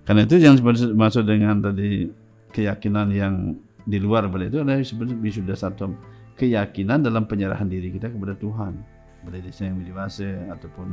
Karena 0.07 0.23
itu 0.27 0.37
yang 0.39 0.55
masuk 0.95 1.23
dengan 1.27 1.63
tadi 1.63 2.11
keyakinan 2.51 3.11
yang 3.15 3.55
di 3.87 3.99
luar 4.03 4.27
pada 4.27 4.51
itu 4.51 4.59
adalah 4.63 4.83
sebenarnya 4.83 5.19
wisuda 5.23 5.55
satu 5.55 5.95
keyakinan 6.35 7.07
dalam 7.07 7.25
penyerahan 7.25 7.71
diri 7.71 7.95
kita 7.95 8.11
kepada 8.11 8.35
Tuhan 8.35 8.83
pada 9.27 9.39
yang 9.43 9.83
dewasa 9.83 10.51
ataupun 10.55 10.89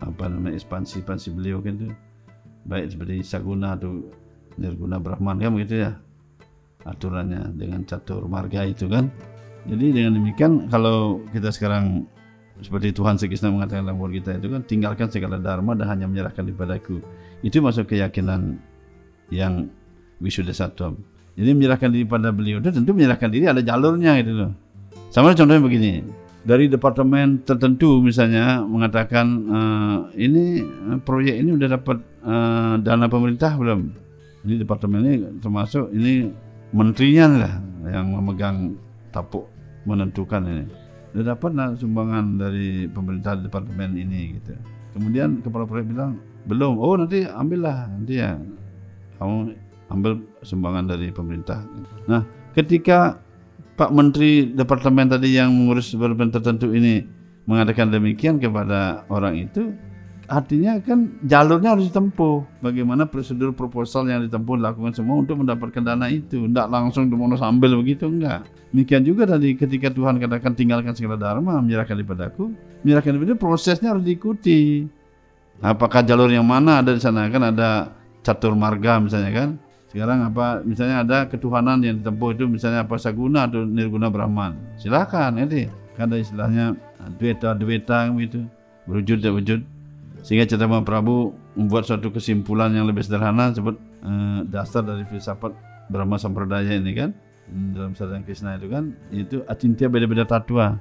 apa 0.00 0.24
namanya 0.28 0.56
ekspansi 0.56 1.04
ekspansi 1.04 1.28
beliau 1.36 1.60
kan 1.60 1.76
itu 1.76 1.88
baik 2.68 2.92
seperti 2.92 3.24
saguna 3.24 3.76
atau 3.76 4.04
nirguna 4.60 5.00
brahman 5.00 5.40
kan 5.40 5.52
begitu 5.56 5.84
ya 5.88 5.96
aturannya 6.84 7.52
dengan 7.56 7.84
catur 7.84 8.24
marga 8.28 8.64
itu 8.64 8.88
kan 8.88 9.08
jadi 9.68 9.92
dengan 9.92 10.12
demikian 10.20 10.68
kalau 10.72 11.20
kita 11.32 11.52
sekarang 11.52 12.08
seperti 12.60 12.92
Tuhan 12.94 13.16
Sekisna 13.16 13.50
mengatakan 13.50 13.88
dalam 13.88 13.98
word 13.98 14.20
kita 14.20 14.36
itu 14.36 14.48
kan 14.52 14.62
tinggalkan 14.64 15.08
segala 15.08 15.36
dharma 15.40 15.72
dan 15.74 15.86
hanya 15.88 16.06
menyerahkan 16.06 16.46
kepadaku 16.54 17.00
itu 17.40 17.58
masuk 17.60 17.90
keyakinan 17.90 18.60
yang 19.32 19.68
wisuda 20.20 20.52
satwam 20.52 21.00
jadi 21.34 21.56
menyerahkan 21.56 21.88
diri 21.88 22.04
pada 22.04 22.30
beliau 22.30 22.60
itu 22.60 22.70
tentu 22.70 22.92
menyerahkan 22.92 23.28
diri 23.32 23.48
ada 23.48 23.64
jalurnya 23.64 24.20
gitu 24.20 24.32
loh 24.36 24.52
sama 25.10 25.32
contohnya 25.34 25.62
begini 25.62 26.04
dari 26.40 26.72
departemen 26.72 27.44
tertentu 27.44 28.00
misalnya 28.00 28.64
mengatakan 28.64 29.26
uh, 29.48 29.98
ini 30.16 30.64
proyek 31.04 31.36
ini 31.36 31.52
udah 31.52 31.68
dapat 31.76 32.00
uh, 32.24 32.80
dana 32.80 33.06
pemerintah 33.12 33.52
belum? 33.60 33.92
Ini 34.48 34.54
departemen 34.64 35.00
ini 35.04 35.16
termasuk 35.44 35.92
ini 35.92 36.32
menterinya 36.72 37.26
lah 37.44 37.54
yang 37.92 38.16
memegang 38.16 38.72
tapuk 39.12 39.52
menentukan 39.84 40.40
ini. 40.48 40.64
Udah 41.10 41.34
dapat 41.34 41.50
nah, 41.52 41.74
sumbangan 41.74 42.38
dari 42.38 42.86
pemerintah 42.86 43.34
departemen 43.34 43.98
ini 43.98 44.38
gitu. 44.38 44.54
Kemudian 44.94 45.42
kepala 45.42 45.66
proyek 45.66 45.90
bilang 45.90 46.22
belum. 46.46 46.78
Oh 46.78 46.94
nanti 46.94 47.26
ambillah 47.26 47.90
nanti 47.90 48.22
ya 48.22 48.38
kamu 49.18 49.54
ambil 49.90 50.12
sumbangan 50.46 50.86
dari 50.86 51.10
pemerintah. 51.10 51.62
Nah 52.06 52.22
ketika 52.54 53.18
Pak 53.74 53.90
Menteri 53.96 54.52
Departemen 54.52 55.08
tadi 55.08 55.34
yang 55.34 55.50
mengurus 55.56 55.90
departemen 55.94 56.30
tertentu 56.30 56.70
ini 56.70 57.00
mengatakan 57.48 57.88
demikian 57.88 58.36
kepada 58.38 59.08
orang 59.08 59.40
itu, 59.40 59.72
artinya 60.30 60.78
kan 60.78 61.18
jalurnya 61.26 61.74
harus 61.74 61.90
ditempuh. 61.90 62.62
Bagaimana 62.62 63.10
prosedur 63.10 63.50
proposal 63.50 64.06
yang 64.06 64.22
ditempuh 64.22 64.54
dilakukan 64.54 64.94
semua 64.94 65.18
untuk 65.18 65.42
mendapatkan 65.42 65.82
dana 65.82 66.06
itu. 66.06 66.46
Tidak 66.46 66.70
langsung 66.70 67.10
di 67.10 67.18
mana 67.18 67.34
sambil 67.34 67.74
begitu, 67.74 68.06
enggak. 68.06 68.46
Demikian 68.70 69.02
juga 69.02 69.26
tadi 69.26 69.58
ketika 69.58 69.90
Tuhan 69.90 70.22
katakan 70.22 70.54
tinggalkan 70.54 70.94
segala 70.94 71.18
dharma, 71.18 71.58
menyerahkan 71.58 71.98
kepadaku, 71.98 72.54
menyerahkan 72.86 73.18
itu 73.18 73.34
prosesnya 73.34 73.90
harus 73.90 74.06
diikuti. 74.06 74.86
Apakah 75.60 76.06
jalur 76.06 76.30
yang 76.30 76.46
mana 76.46 76.80
ada 76.80 76.94
di 76.94 77.02
sana? 77.02 77.26
Kan 77.26 77.42
ada 77.50 78.00
catur 78.22 78.52
marga 78.56 79.00
misalnya 79.00 79.32
kan 79.32 79.48
sekarang 79.90 80.22
apa 80.22 80.62
misalnya 80.62 81.02
ada 81.02 81.18
ketuhanan 81.26 81.82
yang 81.82 81.98
ditempuh 81.98 82.30
itu 82.36 82.44
misalnya 82.46 82.86
apa 82.86 82.94
saguna 82.94 83.50
atau 83.50 83.66
nirguna 83.66 84.06
brahman 84.06 84.54
silakan 84.78 85.40
ini 85.40 85.66
kan 85.98 86.06
ada 86.12 86.22
istilahnya 86.22 86.78
dueta 87.18 87.56
dueta 87.58 88.06
gitu 88.14 88.46
berwujud 88.86 89.18
tidak 89.18 89.34
wujud 89.34 89.60
sehingga 90.20 90.44
Cetama 90.44 90.84
Prabu 90.84 91.32
membuat 91.56 91.88
suatu 91.88 92.12
kesimpulan 92.12 92.72
yang 92.72 92.86
lebih 92.88 93.04
sederhana 93.04 93.52
sebut 93.52 93.76
eh, 94.04 94.40
dasar 94.48 94.84
dari 94.84 95.04
filsafat 95.08 95.52
Brahma 95.90 96.20
Sampradaya 96.20 96.76
ini 96.76 96.92
kan 96.94 97.10
hmm, 97.50 97.68
dalam 97.74 97.92
sadar 97.98 98.22
Krishna 98.22 98.56
itu 98.60 98.68
kan 98.70 98.94
itu 99.10 99.42
acinta 99.50 99.90
beda-beda 99.90 100.28
tatua 100.28 100.78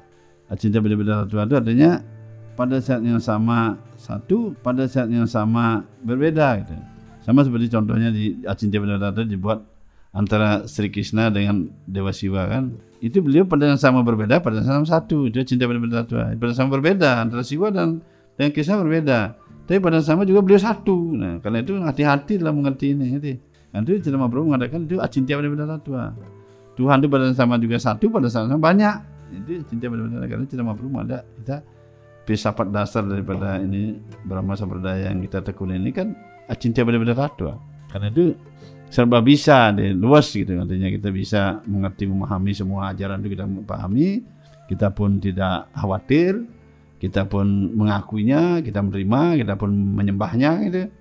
acinta 0.52 0.84
beda-beda 0.84 1.26
tatua 1.26 1.48
itu 1.50 1.56
artinya 1.58 2.04
pada 2.54 2.84
saat 2.84 3.02
yang 3.02 3.24
sama 3.24 3.80
satu 3.96 4.52
pada 4.60 4.86
saat 4.86 5.08
yang 5.08 5.26
sama 5.26 5.88
berbeda 6.04 6.60
gitu 6.64 6.76
sama 7.24 7.46
seperti 7.46 7.70
contohnya 7.70 8.10
di 8.10 8.42
Acinta 8.48 8.82
Benedata 8.82 9.22
dibuat 9.22 9.62
antara 10.18 10.66
Sri 10.66 10.90
Krishna 10.90 11.30
dengan 11.30 11.70
Dewa 11.86 12.10
Siwa 12.10 12.50
kan. 12.50 12.74
Itu 13.00 13.22
beliau 13.22 13.46
pada 13.46 13.70
yang 13.70 13.78
sama 13.78 14.02
berbeda, 14.02 14.42
pada 14.42 14.64
yang 14.64 14.68
sama 14.68 14.88
satu. 14.90 15.30
Dia 15.30 15.46
cinta 15.46 15.70
pada 15.70 15.78
Benedata. 15.78 16.34
Pada 16.34 16.54
sama 16.58 16.80
berbeda 16.80 17.22
antara 17.22 17.46
Siwa 17.46 17.70
dan 17.70 18.02
dengan 18.40 18.56
Krishna 18.56 18.80
berbeda. 18.80 19.20
Tapi 19.68 19.84
pada 19.84 20.00
sama 20.00 20.24
juga 20.24 20.40
beliau 20.40 20.64
satu. 20.64 21.12
Nah, 21.12 21.44
karena 21.44 21.60
itu 21.60 21.76
hati-hati 21.76 22.40
dalam 22.40 22.64
mengerti 22.64 22.96
ini. 22.96 23.20
Nanti. 23.20 23.34
Nanti 23.76 24.00
Cina 24.00 24.26
Prabhu 24.32 24.48
mengatakan 24.48 24.88
itu 24.88 24.98
Acinta 25.04 25.36
pada 25.36 25.52
Benedata. 25.52 26.16
Tuhan 26.80 26.96
itu 27.04 27.08
pada 27.12 27.26
sama 27.36 27.60
juga 27.60 27.76
satu, 27.76 28.08
pada 28.08 28.32
sama, 28.32 28.56
sama 28.56 28.64
banyak. 28.64 28.96
Itu 29.44 29.68
cinta 29.68 29.92
pada 29.92 30.02
Benedata. 30.08 30.26
Karena 30.32 30.46
Cina 30.48 30.64
Prabhu 30.72 30.88
ada 31.04 31.22
kita 31.36 31.56
filsafat 32.24 32.72
dasar 32.72 33.04
daripada 33.04 33.60
ini 33.60 34.00
Brahma 34.24 34.56
Sampradaya 34.56 35.12
yang 35.12 35.20
kita 35.20 35.44
tekuni 35.44 35.76
ini 35.76 35.92
kan 35.92 36.16
cinta 36.56 36.88
benar-benar 36.88 37.20
fatwa. 37.20 37.60
Karena 37.92 38.08
itu 38.08 38.34
serba 38.90 39.22
bisa 39.22 39.70
deh, 39.70 39.94
luas 39.94 40.34
gitu 40.34 40.58
artinya 40.58 40.90
kita 40.90 41.14
bisa 41.14 41.62
mengerti 41.70 42.10
memahami 42.10 42.58
semua 42.58 42.90
ajaran 42.90 43.22
itu 43.22 43.38
kita 43.38 43.46
pahami 43.70 44.26
kita 44.66 44.90
pun 44.90 45.22
tidak 45.22 45.70
khawatir 45.78 46.42
kita 47.00 47.26
pun 47.26 47.48
mengakuinya 47.74 48.60
kita 48.60 48.84
menerima 48.84 49.40
kita 49.40 49.54
pun 49.56 49.72
menyembahnya 49.72 50.52
gitu 50.68 50.92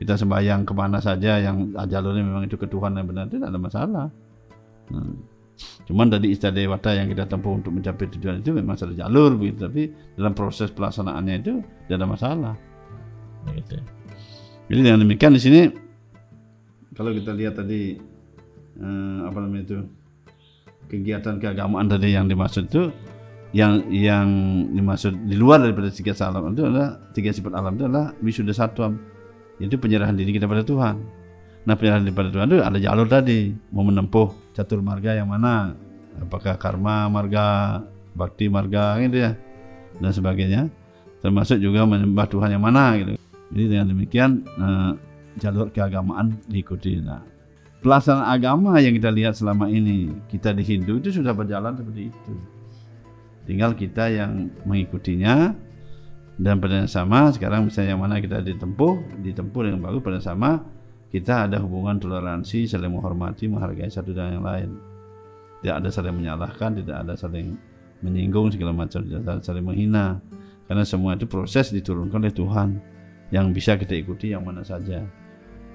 kita 0.00 0.16
sembahyang 0.16 0.64
ke 0.64 0.72
mana 0.72 1.00
saja 1.00 1.40
yang 1.40 1.72
jalurnya 1.88 2.24
memang 2.24 2.44
itu 2.44 2.56
ketuhanan 2.56 3.04
yang 3.04 3.08
benar 3.08 3.24
itu 3.28 3.36
tidak 3.40 3.50
ada 3.52 3.60
masalah 3.60 4.06
hmm. 4.92 5.14
cuman 5.88 6.06
tadi 6.12 6.36
dewata 6.36 6.90
yang 6.92 7.08
kita 7.08 7.24
tempuh 7.24 7.56
untuk 7.56 7.72
mencapai 7.72 8.08
tujuan 8.16 8.44
itu 8.44 8.52
memang 8.52 8.76
ada 8.76 8.96
jalur 8.96 9.36
begitu 9.36 9.58
tapi 9.64 9.82
dalam 10.16 10.32
proses 10.36 10.68
pelaksanaannya 10.72 11.34
itu 11.40 11.52
tidak 11.88 11.96
ada 11.96 12.08
masalah 12.08 12.54
gitu. 13.56 13.76
Jadi 14.70 14.80
dengan 14.86 15.00
demikian 15.02 15.32
di 15.34 15.40
sini 15.40 15.60
kalau 16.92 17.16
kita 17.16 17.32
lihat 17.32 17.56
tadi 17.56 17.96
eh, 18.76 19.18
apa 19.24 19.38
namanya 19.40 19.64
itu 19.64 19.78
kegiatan 20.90 21.38
keagamaan 21.38 21.86
tadi 21.86 22.12
yang 22.12 22.26
dimaksud 22.26 22.68
itu 22.68 22.92
yang 23.50 23.82
yang 23.90 24.26
dimaksud 24.70 25.26
di 25.26 25.34
luar 25.34 25.58
daripada 25.58 25.90
tiga 25.90 26.14
alam 26.22 26.54
itu 26.54 26.62
adalah 26.62 27.02
tiga 27.10 27.30
sifat 27.34 27.52
alam 27.54 27.74
itu 27.74 27.84
adalah 27.90 28.14
wisuda 28.22 28.54
satu 28.54 28.94
yaitu 29.58 29.76
penyerahan 29.76 30.14
diri 30.14 30.30
kita 30.32 30.46
pada 30.46 30.62
Tuhan. 30.62 30.96
Nah 31.66 31.74
penyerahan 31.74 32.06
diri 32.06 32.14
pada 32.14 32.30
Tuhan 32.30 32.46
itu 32.46 32.58
ada 32.62 32.78
jalur 32.78 33.06
tadi 33.10 33.50
mau 33.74 33.82
menempuh 33.82 34.54
catur 34.54 34.80
marga 34.80 35.18
yang 35.18 35.26
mana 35.26 35.74
apakah 36.22 36.54
karma 36.56 37.10
marga 37.10 37.80
bakti 38.14 38.46
marga 38.46 38.98
gitu 39.02 39.18
ya 39.18 39.30
dan 39.98 40.10
sebagainya 40.14 40.62
termasuk 41.20 41.58
juga 41.58 41.84
menyembah 41.84 42.26
Tuhan 42.30 42.54
yang 42.54 42.62
mana 42.62 42.96
gitu 42.96 43.20
jadi 43.50 43.64
dengan 43.66 43.86
demikian 43.90 44.30
uh, 44.62 44.94
jalur 45.38 45.70
keagamaan 45.74 46.38
diikuti. 46.46 47.02
Nah, 47.02 47.22
pelaksanaan 47.82 48.30
agama 48.30 48.78
yang 48.78 48.94
kita 48.94 49.10
lihat 49.10 49.34
selama 49.34 49.66
ini 49.66 50.10
kita 50.30 50.54
di 50.54 50.62
Hindu 50.62 51.02
itu 51.02 51.10
sudah 51.10 51.34
berjalan 51.34 51.74
seperti 51.74 52.10
itu. 52.14 52.34
Tinggal 53.48 53.74
kita 53.74 54.12
yang 54.12 54.52
mengikutinya 54.64 55.56
dan 56.40 56.56
pada 56.56 56.84
yang 56.84 56.90
sama 56.90 57.28
sekarang 57.32 57.68
misalnya 57.68 57.96
yang 57.96 58.02
mana 58.02 58.20
kita 58.20 58.40
ditempuh, 58.40 59.20
ditempuh 59.20 59.60
dengan 59.66 59.80
bagus 59.84 60.00
pada 60.00 60.16
yang 60.20 60.28
sama 60.36 60.50
kita 61.10 61.50
ada 61.50 61.58
hubungan 61.58 61.98
toleransi, 61.98 62.70
saling 62.70 62.94
menghormati, 62.94 63.50
menghargai 63.50 63.90
satu 63.90 64.14
dan 64.14 64.38
yang 64.38 64.46
lain. 64.46 64.78
Tidak 65.58 65.74
ada 65.82 65.90
saling 65.90 66.14
menyalahkan, 66.14 66.70
tidak 66.78 66.96
ada 67.02 67.18
saling 67.18 67.58
menyinggung 68.00 68.54
segala 68.54 68.70
macam, 68.70 69.02
tidak 69.02 69.26
ada 69.26 69.42
saling 69.42 69.66
menghina. 69.66 70.22
Karena 70.70 70.86
semua 70.86 71.18
itu 71.18 71.26
proses 71.26 71.74
diturunkan 71.74 72.22
oleh 72.22 72.30
Tuhan 72.30 72.78
yang 73.34 73.50
bisa 73.50 73.74
kita 73.74 73.90
ikuti 73.98 74.30
yang 74.30 74.46
mana 74.46 74.62
saja. 74.62 75.02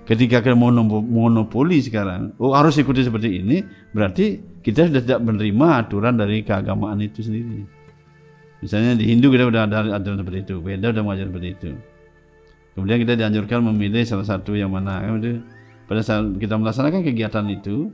Ketika 0.06 0.46
kita 0.46 0.54
mono- 0.54 1.02
monopoli 1.02 1.82
sekarang, 1.82 2.38
oh 2.38 2.54
harus 2.54 2.78
ikuti 2.78 3.02
seperti 3.02 3.42
ini, 3.42 3.66
berarti 3.90 4.38
kita 4.62 4.86
sudah 4.86 5.02
tidak 5.02 5.22
menerima 5.26 5.68
aturan 5.82 6.14
dari 6.14 6.46
keagamaan 6.46 7.02
itu 7.02 7.26
sendiri. 7.26 7.66
Misalnya 8.62 9.02
di 9.02 9.10
Hindu 9.10 9.34
kita 9.34 9.50
udah 9.50 9.66
ada 9.66 9.98
aturan 9.98 10.22
seperti 10.22 10.40
itu, 10.46 10.56
Beda 10.62 10.94
udah 10.94 11.02
mengajar 11.02 11.26
seperti 11.34 11.50
itu. 11.58 11.72
Kemudian 12.78 12.98
kita 13.02 13.14
dianjurkan 13.18 13.60
memilih 13.72 14.04
salah 14.06 14.28
satu 14.28 14.54
yang 14.54 14.70
mana. 14.70 15.02
Kemudian 15.02 15.42
pada 15.90 16.02
saat 16.06 16.38
kita 16.38 16.54
melaksanakan 16.60 17.02
kegiatan 17.02 17.46
itu, 17.50 17.90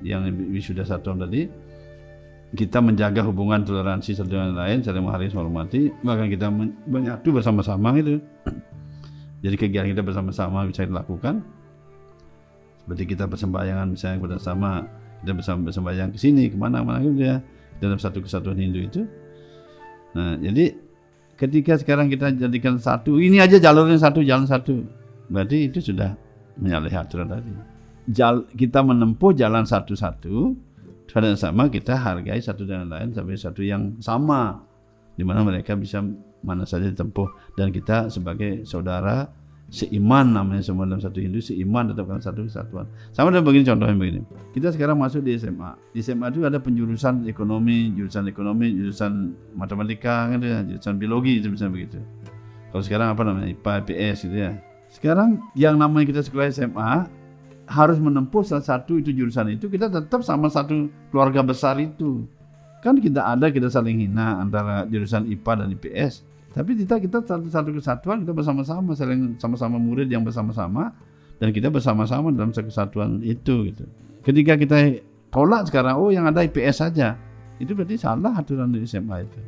yang 0.00 0.24
wisuda 0.48 0.88
satu 0.88 1.12
tadi, 1.12 1.44
kita 2.56 2.80
menjaga 2.80 3.20
hubungan 3.26 3.62
toleransi 3.62 4.16
satu 4.16 4.32
dengan 4.32 4.56
lain, 4.56 4.80
saling 4.80 5.04
menghargai, 5.04 5.30
menghormati, 5.30 5.92
maka 6.02 6.24
kita 6.24 6.48
men- 6.48 6.74
menyatu 6.88 7.36
bersama-sama 7.36 7.92
gitu. 8.00 8.18
Jadi 9.40 9.56
kegiatan 9.56 9.88
kita 9.88 10.02
bersama-sama 10.04 10.68
bisa 10.68 10.84
dilakukan. 10.84 11.40
Seperti 12.84 13.04
kita 13.16 13.24
bersembahyangan 13.24 13.86
misalnya 13.88 14.18
bersama, 14.20 14.84
kita 15.24 15.32
bersama 15.36 15.58
bersembahyang 15.68 16.10
ke 16.12 16.18
sini, 16.20 16.48
ke 16.52 16.56
mana-mana 16.56 17.00
gitu 17.04 17.22
ya, 17.24 17.40
dalam 17.80 17.96
satu 17.96 18.20
kesatuan 18.20 18.60
Hindu 18.60 18.80
itu. 18.84 19.02
Nah, 20.16 20.36
jadi 20.36 20.74
ketika 21.38 21.78
sekarang 21.80 22.12
kita 22.12 22.34
jadikan 22.36 22.76
satu, 22.76 23.16
ini 23.16 23.40
aja 23.40 23.56
jalurnya 23.56 23.96
satu, 23.96 24.20
jalan 24.20 24.44
satu, 24.44 24.84
berarti 25.30 25.70
itu 25.70 25.78
sudah 25.80 26.12
menyalahi 26.60 26.96
aturan 26.98 27.30
tadi. 27.30 27.52
Jal, 28.10 28.44
kita 28.52 28.82
menempuh 28.82 29.32
jalan 29.32 29.62
satu-satu, 29.64 30.52
yang 31.06 31.38
sama 31.38 31.70
kita 31.70 31.94
hargai 31.94 32.42
satu 32.42 32.66
dengan 32.66 32.90
lain 32.90 33.14
sampai 33.14 33.38
satu 33.38 33.62
yang 33.62 33.96
sama, 34.02 34.62
di 35.14 35.22
mana 35.26 35.44
mereka 35.44 35.76
bisa 35.76 36.02
mana 36.40 36.64
saja 36.64 36.88
ditempuh 36.88 37.54
dan 37.56 37.68
kita 37.68 38.08
sebagai 38.08 38.64
saudara 38.64 39.28
seiman 39.70 40.34
namanya 40.34 40.66
semua 40.66 40.82
dalam 40.82 40.98
satu 40.98 41.22
Hindu 41.22 41.38
seiman 41.38 41.94
tetap 41.94 42.10
dalam 42.10 42.18
satu 42.18 42.42
kesatuan. 42.42 42.90
Sama 43.14 43.30
dengan 43.30 43.46
begini 43.46 43.64
contohnya 43.64 43.94
begini. 43.94 44.20
Kita 44.50 44.74
sekarang 44.74 44.98
masuk 44.98 45.22
di 45.22 45.38
SMA. 45.38 45.70
Di 45.94 46.02
SMA 46.02 46.26
itu 46.34 46.42
ada 46.42 46.58
penjurusan 46.58 47.30
ekonomi, 47.30 47.94
jurusan 47.94 48.26
ekonomi, 48.26 48.74
jurusan 48.74 49.30
matematika, 49.54 50.26
kan 50.26 50.42
ya, 50.42 50.66
jurusan 50.66 50.98
biologi 50.98 51.38
itu 51.38 51.54
misalnya 51.54 51.72
begitu. 51.78 51.98
Kalau 52.74 52.82
sekarang 52.82 53.08
apa 53.14 53.22
namanya 53.22 53.46
IPA, 53.54 53.72
IPS 53.86 54.18
gitu 54.26 54.36
ya. 54.42 54.52
Sekarang 54.90 55.38
yang 55.54 55.78
namanya 55.78 56.10
kita 56.10 56.20
sekolah 56.26 56.50
SMA 56.50 56.92
harus 57.70 58.02
menempuh 58.02 58.42
salah 58.42 58.66
satu 58.66 58.98
itu 58.98 59.14
jurusan 59.14 59.54
itu 59.54 59.70
kita 59.70 59.86
tetap 59.86 60.26
sama 60.26 60.50
satu 60.50 60.90
keluarga 61.14 61.46
besar 61.46 61.78
itu. 61.78 62.26
Kan 62.80 62.96
kita 62.96 63.36
ada 63.36 63.52
kita 63.52 63.68
saling 63.68 64.00
hina 64.08 64.40
antara 64.40 64.88
jurusan 64.88 65.28
IPA 65.28 65.52
dan 65.64 65.68
IPS. 65.76 66.12
Tapi 66.50 66.74
kita 66.80 66.98
kita 66.98 67.22
satu 67.22 67.46
satu 67.46 67.70
kesatuan 67.76 68.24
kita 68.26 68.32
bersama-sama 68.34 68.96
saling 68.96 69.38
sama-sama 69.38 69.76
murid 69.78 70.10
yang 70.10 70.26
bersama-sama 70.26 70.90
dan 71.38 71.54
kita 71.54 71.70
bersama-sama 71.70 72.32
dalam 72.34 72.50
kesatuan 72.50 73.22
itu 73.22 73.70
gitu. 73.70 73.84
Ketika 74.24 74.58
kita 74.58 74.98
tolak 75.30 75.68
sekarang 75.70 76.00
oh 76.00 76.10
yang 76.10 76.26
ada 76.26 76.42
IPS 76.42 76.76
saja 76.82 77.14
itu 77.60 77.76
berarti 77.76 78.00
salah 78.00 78.32
aturan 78.34 78.72
di 78.72 78.82
SMA 78.88 79.28
itu. 79.28 79.40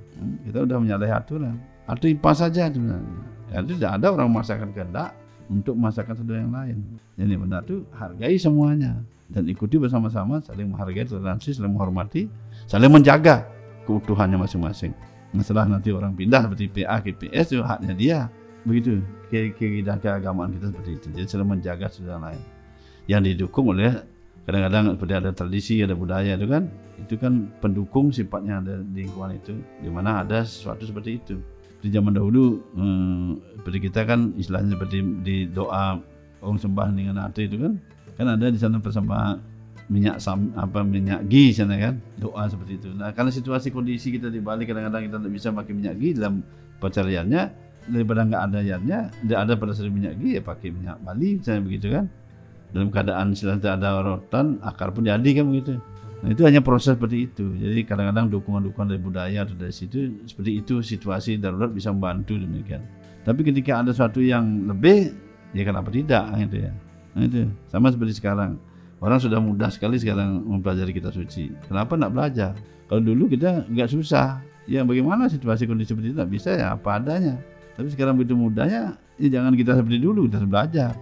Kita 0.46 0.68
udah 0.68 0.76
menyalahi 0.78 1.12
aturan. 1.16 1.56
Atau 1.88 2.12
IPA 2.12 2.32
saja 2.36 2.62
sebenarnya. 2.68 3.16
Ya, 3.50 3.58
tidak 3.64 3.90
ada 3.98 4.06
orang 4.12 4.28
memaksakan 4.30 4.70
kehendak 4.76 5.16
untuk 5.48 5.74
memaksakan 5.74 6.14
satu 6.20 6.32
yang 6.32 6.52
lain. 6.52 6.84
Jadi 7.16 7.34
benar 7.40 7.64
itu 7.64 7.82
hargai 7.96 8.36
semuanya 8.36 9.00
dan 9.32 9.48
ikuti 9.48 9.80
bersama-sama 9.80 10.44
saling 10.44 10.68
menghargai 10.68 11.08
toleransi, 11.08 11.56
saling 11.56 11.72
menghormati, 11.72 12.28
saling 12.68 12.92
menjaga 12.92 13.48
keutuhannya 13.88 14.36
masing-masing. 14.36 14.92
Masalah 15.32 15.64
nanti 15.64 15.88
orang 15.88 16.12
pindah 16.12 16.44
seperti 16.44 16.68
PA, 16.68 17.00
KPS 17.00 17.56
itu 17.56 17.64
haknya 17.64 17.92
dia. 17.96 18.18
Begitu 18.68 19.00
keindahan 19.32 19.98
keagamaan 19.98 20.54
kita 20.54 20.70
seperti 20.70 20.90
itu. 21.00 21.08
Jadi 21.16 21.26
saling 21.26 21.48
menjaga 21.48 21.88
satu 21.88 22.12
lain. 22.12 22.38
Yang 23.08 23.20
didukung 23.34 23.72
oleh 23.72 24.04
kadang-kadang 24.44 24.94
seperti 24.94 25.14
ada 25.16 25.30
tradisi, 25.32 25.74
ada 25.80 25.94
budaya 25.96 26.36
itu 26.36 26.46
kan, 26.46 26.68
itu 27.00 27.14
kan 27.18 27.50
pendukung 27.58 28.12
sifatnya 28.12 28.60
ada 28.62 28.74
di 28.82 29.06
lingkungan 29.06 29.38
itu, 29.38 29.54
di 29.80 29.90
mana 29.90 30.22
ada 30.22 30.44
sesuatu 30.44 30.84
seperti 30.84 31.18
itu. 31.18 31.36
Di 31.82 31.90
zaman 31.90 32.14
dahulu, 32.14 32.62
hmm, 32.78 33.58
seperti 33.58 33.78
kita 33.90 34.06
kan 34.06 34.36
istilahnya 34.38 34.78
seperti 34.78 35.02
di 35.26 35.36
doa 35.50 35.98
orang 36.42 36.58
sembah 36.58 36.86
dengan 36.94 37.22
hati 37.22 37.50
itu 37.50 37.58
kan, 37.58 37.72
kan 38.16 38.26
ada 38.28 38.46
di 38.52 38.58
sana 38.60 38.78
persembahan 38.78 39.36
minyak 39.92 40.22
sam, 40.22 40.54
apa 40.56 40.80
minyak 40.86 41.26
ghee 41.28 41.52
sana 41.52 41.76
kan 41.76 42.00
doa 42.16 42.48
seperti 42.48 42.80
itu. 42.80 42.88
Nah 42.96 43.12
karena 43.12 43.28
situasi 43.28 43.68
kondisi 43.68 44.14
kita 44.14 44.32
di 44.32 44.40
Bali 44.40 44.64
kadang-kadang 44.64 45.04
kita 45.10 45.16
tidak 45.20 45.32
bisa 45.32 45.48
pakai 45.52 45.72
minyak 45.76 45.94
ghee 46.00 46.14
dalam 46.16 46.40
pencariannya 46.80 47.42
daripada 47.90 48.20
nggak 48.22 48.42
ada 48.52 48.58
yatnya, 48.62 48.98
tidak 49.26 49.38
ada 49.42 49.52
pada 49.58 49.72
saat 49.74 49.90
minyak 49.90 50.14
ghee 50.16 50.38
ya 50.38 50.42
pakai 50.42 50.68
minyak 50.70 50.96
Bali 51.02 51.40
misalnya 51.40 51.62
begitu 51.66 51.86
kan. 51.92 52.06
Dalam 52.72 52.88
keadaan 52.88 53.36
tidak 53.36 53.68
ada 53.68 54.00
rotan 54.00 54.56
akar 54.64 54.96
pun 54.96 55.04
jadi 55.04 55.30
kan 55.36 55.44
begitu. 55.44 55.76
Nah 56.22 56.30
itu 56.30 56.46
hanya 56.46 56.62
proses 56.62 56.94
seperti 56.94 57.28
itu. 57.28 57.52
Jadi 57.58 57.82
kadang-kadang 57.84 58.30
dukungan-dukungan 58.30 58.94
dari 58.94 59.02
budaya 59.02 59.38
atau 59.44 59.58
dari 59.58 59.74
situ 59.74 60.24
seperti 60.24 60.62
itu 60.62 60.80
situasi 60.80 61.36
darurat 61.36 61.68
bisa 61.68 61.92
membantu 61.92 62.38
demikian. 62.38 62.80
Tapi 63.26 63.42
ketika 63.42 63.82
ada 63.82 63.90
sesuatu 63.90 64.22
yang 64.22 64.70
lebih 64.70 65.12
ya 65.52 65.62
kenapa 65.66 65.90
tidak 65.92 66.32
gitu 66.48 66.64
ya. 66.64 66.72
Nah 67.12 67.22
itu 67.28 67.48
sama 67.68 67.92
seperti 67.92 68.16
sekarang. 68.18 68.56
Orang 69.02 69.18
sudah 69.18 69.42
mudah 69.42 69.66
sekali 69.66 69.98
sekarang 69.98 70.46
mempelajari 70.46 70.94
kitab 70.94 71.10
suci. 71.10 71.50
Kenapa 71.66 71.98
tidak 71.98 72.12
belajar? 72.14 72.52
Kalau 72.86 73.02
dulu 73.02 73.26
kita 73.26 73.66
nggak 73.66 73.90
susah. 73.90 74.38
Ya 74.70 74.86
bagaimana 74.86 75.26
situasi 75.26 75.66
kondisi 75.66 75.90
seperti 75.90 76.14
itu 76.14 76.16
tidak 76.22 76.30
bisa 76.30 76.50
ya 76.54 76.78
apa 76.78 77.02
adanya. 77.02 77.34
Tapi 77.74 77.90
sekarang 77.90 78.14
begitu 78.14 78.38
mudahnya, 78.38 78.94
ya 79.18 79.28
jangan 79.32 79.58
kita 79.58 79.74
seperti 79.74 79.98
dulu 79.98 80.30
kita 80.30 80.38
harus 80.38 80.50
belajar. 80.50 80.92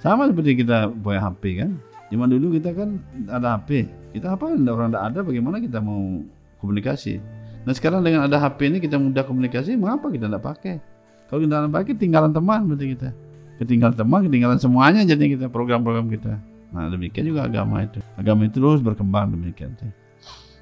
Sama 0.00 0.32
seperti 0.32 0.64
kita 0.64 0.88
punya 0.88 1.20
HP 1.20 1.42
kan. 1.60 1.70
Zaman 2.08 2.28
dulu 2.32 2.56
kita 2.56 2.72
kan 2.72 3.00
ada 3.28 3.60
HP. 3.60 3.84
Kita 4.16 4.32
apa 4.32 4.48
orang 4.48 4.88
tidak 4.92 5.04
ada 5.12 5.20
bagaimana 5.20 5.56
kita 5.60 5.78
mau 5.80 6.24
komunikasi. 6.60 7.20
Nah 7.62 7.72
sekarang 7.76 8.00
dengan 8.00 8.26
ada 8.26 8.40
HP 8.40 8.72
ini 8.72 8.78
kita 8.80 8.96
mudah 8.96 9.22
komunikasi, 9.28 9.76
mengapa 9.76 10.08
kita 10.08 10.26
tidak 10.26 10.42
pakai? 10.42 10.76
Kalau 11.30 11.40
kita 11.44 11.52
tidak 11.62 11.72
pakai, 11.72 11.92
tinggalan 11.96 12.32
teman 12.34 12.68
berarti 12.68 12.86
kita. 12.96 13.08
Ketinggalan 13.62 13.94
teman, 13.94 14.26
ketinggalan 14.26 14.58
semuanya 14.58 15.06
jadinya 15.06 15.38
kita 15.38 15.46
program-program 15.46 16.10
kita. 16.10 16.34
Nah 16.74 16.90
demikian 16.90 17.30
juga 17.30 17.46
agama 17.46 17.86
itu. 17.86 18.02
Agama 18.18 18.50
itu 18.50 18.58
terus 18.58 18.82
berkembang 18.82 19.30
demikian. 19.30 19.78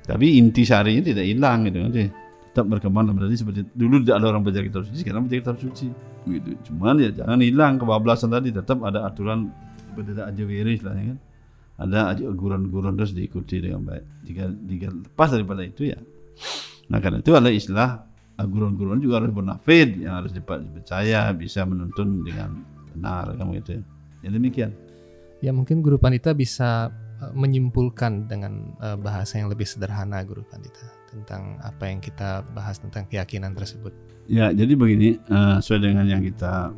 Tapi 0.04 0.36
inti 0.36 0.68
sarinya 0.68 1.00
tidak 1.00 1.24
hilang 1.24 1.64
gitu 1.64 1.80
nanti. 1.80 2.12
Tetap 2.50 2.66
berkembang 2.66 3.08
berarti 3.14 3.40
seperti 3.40 3.62
dulu 3.72 4.04
tidak 4.04 4.20
ada 4.20 4.26
orang 4.36 4.42
belajar 4.44 4.66
kitab 4.66 4.82
suci, 4.84 5.00
sekarang 5.00 5.24
belajar 5.24 5.38
kitab 5.48 5.56
suci. 5.64 5.88
Gitu. 6.28 6.50
Cuman 6.68 7.00
ya 7.00 7.08
jangan 7.14 7.40
hilang 7.40 7.80
kebablasan 7.80 8.28
tadi 8.36 8.52
tetap 8.52 8.84
ada 8.84 9.08
aturan 9.08 9.48
ada 9.96 10.28
aja 10.28 10.42
wiris 10.44 10.84
lah 10.84 10.92
ya 10.92 11.14
kan. 11.14 11.18
Ada 11.80 11.98
aja 12.12 12.24
guron-guron 12.28 12.92
terus 13.00 13.16
diikuti 13.16 13.64
dengan 13.64 13.88
baik. 13.88 14.04
Jika, 14.28 14.44
jika 14.52 14.86
lepas 14.92 15.32
daripada 15.32 15.64
itu 15.64 15.88
ya. 15.88 15.96
Nah 16.92 17.00
karena 17.00 17.24
itu 17.24 17.32
adalah 17.32 17.54
istilah 17.54 17.90
guron-guron 18.44 19.00
juga 19.00 19.22
harus 19.22 19.32
bonafid 19.32 20.00
yang 20.02 20.20
harus 20.20 20.32
dipercaya 20.34 21.30
bisa 21.32 21.64
menuntun 21.64 22.24
dengan 22.24 22.79
benar 22.94 23.34
kamu 23.36 23.62
gitu. 23.62 23.82
Ya 24.20 24.28
demikian. 24.30 24.70
Ya 25.40 25.50
mungkin 25.56 25.80
Guru 25.80 25.96
Pandita 25.96 26.36
bisa 26.36 26.92
uh, 27.22 27.32
menyimpulkan 27.32 28.28
dengan 28.28 28.76
uh, 28.80 28.96
bahasa 29.00 29.40
yang 29.40 29.48
lebih 29.48 29.64
sederhana 29.64 30.20
Guru 30.20 30.44
Pandita 30.44 31.00
tentang 31.10 31.58
apa 31.64 31.90
yang 31.90 31.98
kita 31.98 32.46
bahas 32.54 32.78
tentang 32.78 33.08
keyakinan 33.10 33.56
tersebut. 33.56 33.90
Ya, 34.30 34.54
jadi 34.54 34.78
begini, 34.78 35.18
uh, 35.26 35.58
sesuai 35.58 35.90
dengan 35.90 36.06
yang 36.06 36.22
kita 36.22 36.70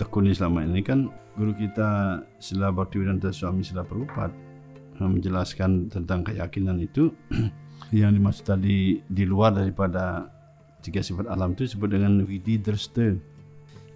tekuni 0.00 0.32
selama 0.32 0.64
ini 0.64 0.80
kan 0.80 1.12
guru 1.36 1.52
kita 1.52 2.22
Sila 2.38 2.72
Bhaktivedanta 2.72 3.34
Swami 3.34 3.66
Sila 3.66 3.84
Prabhupada 3.84 4.32
uh, 5.02 5.08
menjelaskan 5.10 5.92
tentang 5.92 6.24
keyakinan 6.24 6.80
itu 6.80 7.12
yang 7.92 8.14
dimaksud 8.14 8.46
tadi 8.46 9.02
di 9.04 9.24
luar 9.28 9.52
daripada 9.58 10.30
tiga 10.80 11.02
sifat 11.02 11.26
alam 11.28 11.52
itu 11.52 11.68
disebut 11.68 11.88
dengan 11.92 12.24
Widi. 12.24 12.62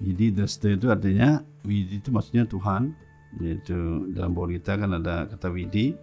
Widi 0.03 0.34
Dresta 0.34 0.74
itu 0.74 0.90
artinya 0.90 1.38
Widi 1.62 2.03
itu 2.03 2.11
maksudnya 2.11 2.42
Tuhan, 2.50 2.90
yaitu 3.38 4.11
dalam 4.11 4.34
bahasa 4.34 4.59
kita 4.59 4.72
kan 4.82 4.90
ada 4.98 5.30
kata 5.30 5.48
Widi, 5.55 5.94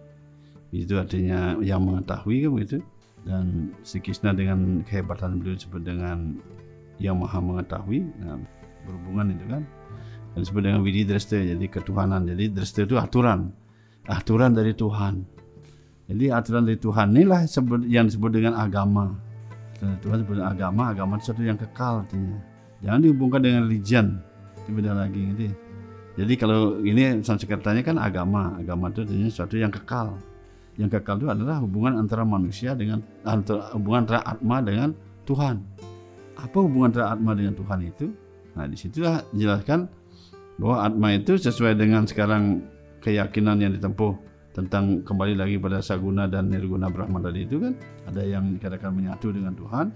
itu 0.72 0.94
artinya 0.96 1.60
yang 1.60 1.84
mengetahui 1.84 2.48
kan 2.48 2.50
begitu. 2.56 2.78
Dan 3.20 3.76
si 3.84 4.00
Krishna 4.00 4.32
dengan 4.32 4.80
kehebatan 4.88 5.44
beliau 5.44 5.52
disebut 5.52 5.84
dengan 5.84 6.40
yang 6.96 7.20
maha 7.20 7.36
mengetahui. 7.36 8.00
Nah, 8.24 8.40
berhubungan 8.88 9.36
itu 9.36 9.44
kan. 9.44 9.62
Dan 10.32 10.38
disebut 10.46 10.62
dengan 10.64 10.80
widi 10.80 11.04
dresta 11.04 11.36
jadi 11.36 11.66
ketuhanan. 11.68 12.24
Jadi 12.24 12.48
dresta 12.48 12.88
itu 12.88 12.96
aturan. 12.96 13.52
Aturan 14.08 14.56
dari 14.56 14.72
Tuhan. 14.72 15.20
Jadi 16.08 16.24
aturan 16.32 16.64
dari 16.64 16.78
Tuhan 16.80 17.12
inilah 17.12 17.44
yang 17.84 18.08
disebut 18.08 18.30
dengan 18.32 18.56
agama. 18.56 19.20
Tuhan 19.80 20.24
disebut 20.24 20.40
agama. 20.40 20.96
Agama 20.96 21.20
itu 21.20 21.28
sesuatu 21.28 21.44
yang 21.44 21.60
kekal 21.60 22.08
artinya 22.08 22.49
jangan 22.84 23.00
dihubungkan 23.04 23.40
dengan 23.40 23.60
religion 23.68 24.06
itu 24.60 24.70
beda 24.72 24.92
lagi 24.96 25.20
gitu 25.34 25.52
jadi 26.18 26.32
kalau 26.36 26.82
ini 26.84 27.22
Sanskertanya 27.24 27.80
kan 27.86 27.96
agama 27.96 28.58
agama 28.60 28.90
itu 28.92 29.06
artinya 29.06 29.28
sesuatu 29.30 29.56
yang 29.56 29.72
kekal 29.72 30.18
yang 30.76 30.88
kekal 30.88 31.20
itu 31.20 31.28
adalah 31.28 31.60
hubungan 31.60 32.00
antara 32.00 32.24
manusia 32.24 32.72
dengan 32.76 33.04
antara 33.24 33.72
hubungan 33.76 34.08
antara 34.08 34.20
atma 34.24 34.58
dengan 34.64 34.90
Tuhan. 35.30 35.56
apa 36.40 36.56
hubungan 36.56 36.88
antara 36.90 37.12
Atma 37.12 37.36
dengan 37.36 37.54
Tuhan 37.54 37.78
itu? 37.84 38.06
Nah, 38.56 38.64
di 38.66 38.74
situlah 38.74 39.20
dijelaskan 39.30 39.86
bahwa 40.56 40.76
Atma 40.88 41.08
itu 41.14 41.36
sesuai 41.36 41.76
dengan 41.76 42.08
sekarang 42.08 42.64
keyakinan 43.04 43.60
yang 43.60 43.72
ditempuh 43.76 44.16
tentang 44.56 45.04
kembali 45.06 45.36
lagi 45.38 45.60
pada 45.60 45.78
Saguna 45.84 46.26
dan 46.26 46.50
Nirguna 46.50 46.90
Brahman 46.90 47.22
tadi 47.22 47.46
itu 47.46 47.60
kan 47.60 47.76
ada 48.08 48.24
yang 48.24 48.56
dikatakan 48.56 48.90
menyatu 48.90 49.30
dengan 49.30 49.54
Tuhan, 49.54 49.86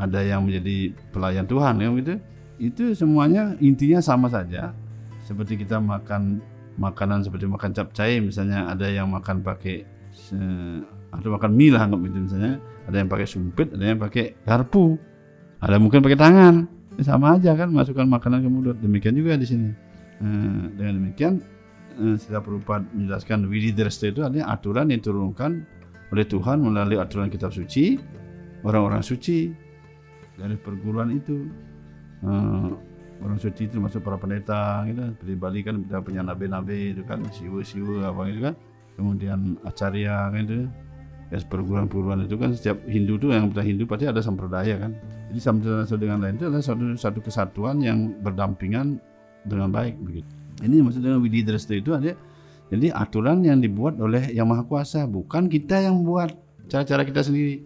ada 0.00 0.24
yang 0.24 0.48
menjadi 0.48 0.96
pelayan 1.12 1.44
Tuhan 1.44 1.76
ya 1.76 1.88
gitu. 2.00 2.14
Itu 2.60 2.84
semuanya 2.96 3.56
intinya 3.60 4.00
sama 4.00 4.32
saja. 4.32 4.72
Seperti 5.28 5.60
kita 5.60 5.76
makan 5.78 6.40
makanan 6.80 7.28
seperti 7.28 7.44
makan 7.44 7.76
capcay 7.76 8.24
misalnya 8.24 8.72
ada 8.72 8.88
yang 8.88 9.12
makan 9.12 9.44
pakai 9.44 9.84
atau 11.12 11.28
makan 11.36 11.50
mie 11.52 11.70
lah 11.76 11.84
anggap 11.84 12.00
itu 12.08 12.18
misalnya. 12.24 12.56
Ada 12.88 12.96
yang 13.04 13.10
pakai 13.12 13.26
sumpit 13.28 13.68
ada 13.76 13.84
yang 13.84 14.00
pakai 14.00 14.40
garpu. 14.48 14.96
Ada 15.60 15.76
mungkin 15.76 16.00
pakai 16.00 16.18
tangan. 16.18 16.54
Ya, 16.96 17.04
sama 17.04 17.36
aja 17.36 17.52
kan 17.52 17.68
masukkan 17.70 18.08
makanan 18.08 18.40
ke 18.40 18.48
mulut. 18.48 18.76
Demikian 18.80 19.12
juga 19.12 19.36
di 19.36 19.46
sini. 19.46 19.68
Eh, 20.20 20.64
dengan 20.76 21.00
demikian 21.00 21.40
eh, 21.96 22.16
Sila 22.20 22.44
Prabhupada 22.44 22.84
menjelaskan 22.92 23.48
Widi 23.48 23.72
Dresta 23.72 24.08
itu 24.08 24.20
artinya 24.20 24.52
aturan 24.52 24.92
yang 24.92 25.00
diturunkan 25.00 25.50
oleh 26.12 26.26
Tuhan 26.28 26.60
melalui 26.60 27.00
aturan 27.00 27.32
kitab 27.32 27.54
suci 27.54 27.96
orang-orang 28.66 29.00
suci 29.00 29.48
dari 30.40 30.56
perguruan 30.56 31.12
itu 31.12 31.44
Eh, 32.20 32.70
orang 33.20 33.38
suci 33.40 33.68
itu 33.68 33.80
masuk 33.80 34.04
para 34.04 34.20
pendeta 34.20 34.84
gitu. 34.88 35.00
Bali 35.40 35.64
kan 35.64 35.80
kita 35.84 36.04
punya 36.04 36.20
nabe-nabe 36.20 36.92
itu 36.96 37.02
kan 37.04 37.24
siwa-siwa 37.32 38.12
apa 38.12 38.20
gitu 38.28 38.40
kan. 38.52 38.54
Kemudian 38.96 39.56
acarya 39.64 40.28
kan 40.28 40.40
itu 40.44 40.68
ya 41.30 41.38
perguruan-perguruan 41.46 42.26
itu 42.26 42.36
kan 42.36 42.52
setiap 42.52 42.82
Hindu 42.84 43.16
tuh 43.16 43.32
yang 43.32 43.54
kita 43.54 43.62
Hindu 43.64 43.84
pasti 43.88 44.04
ada 44.04 44.20
sampradaya 44.20 44.76
kan. 44.76 44.92
Jadi 45.32 45.40
sampradaya 45.40 45.84
satu 45.88 46.00
dengan 46.00 46.18
lain 46.20 46.36
itu 46.36 46.44
adalah 46.48 46.64
satu 46.64 46.84
satu 46.96 47.18
kesatuan 47.24 47.80
yang 47.80 48.12
berdampingan 48.20 49.00
dengan 49.48 49.72
baik 49.72 49.96
begitu. 50.04 50.28
Ini 50.60 50.84
maksud 50.84 51.00
dengan 51.00 51.24
Widi 51.24 51.40
Dresta 51.40 51.72
itu 51.72 51.96
ada 51.96 52.12
jadi 52.68 52.92
aturan 52.92 53.40
yang 53.40 53.64
dibuat 53.64 53.96
oleh 53.96 54.28
yang 54.36 54.52
maha 54.52 54.68
kuasa 54.68 55.08
bukan 55.08 55.48
kita 55.48 55.80
yang 55.80 56.04
buat 56.04 56.36
cara-cara 56.68 57.08
kita 57.08 57.24
sendiri 57.24 57.64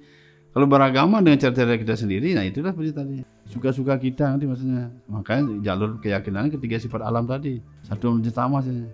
kalau 0.54 0.70
beragama 0.70 1.18
dengan 1.18 1.42
cara-cara 1.42 1.74
kita 1.74 1.98
sendiri 1.98 2.30
nah 2.30 2.46
itulah 2.46 2.70
seperti 2.70 2.94
tadi. 2.94 3.16
Suka-suka 3.50 3.98
kita 3.98 4.30
nanti 4.30 4.46
maksudnya. 4.46 4.86
Makanya 5.10 5.58
jalur 5.66 5.98
keyakinan 5.98 6.48
ketiga 6.54 6.78
sifat 6.78 7.02
alam 7.02 7.26
tadi. 7.26 7.58
Satu 7.82 8.14
pertama 8.22 8.62
saja 8.62 8.86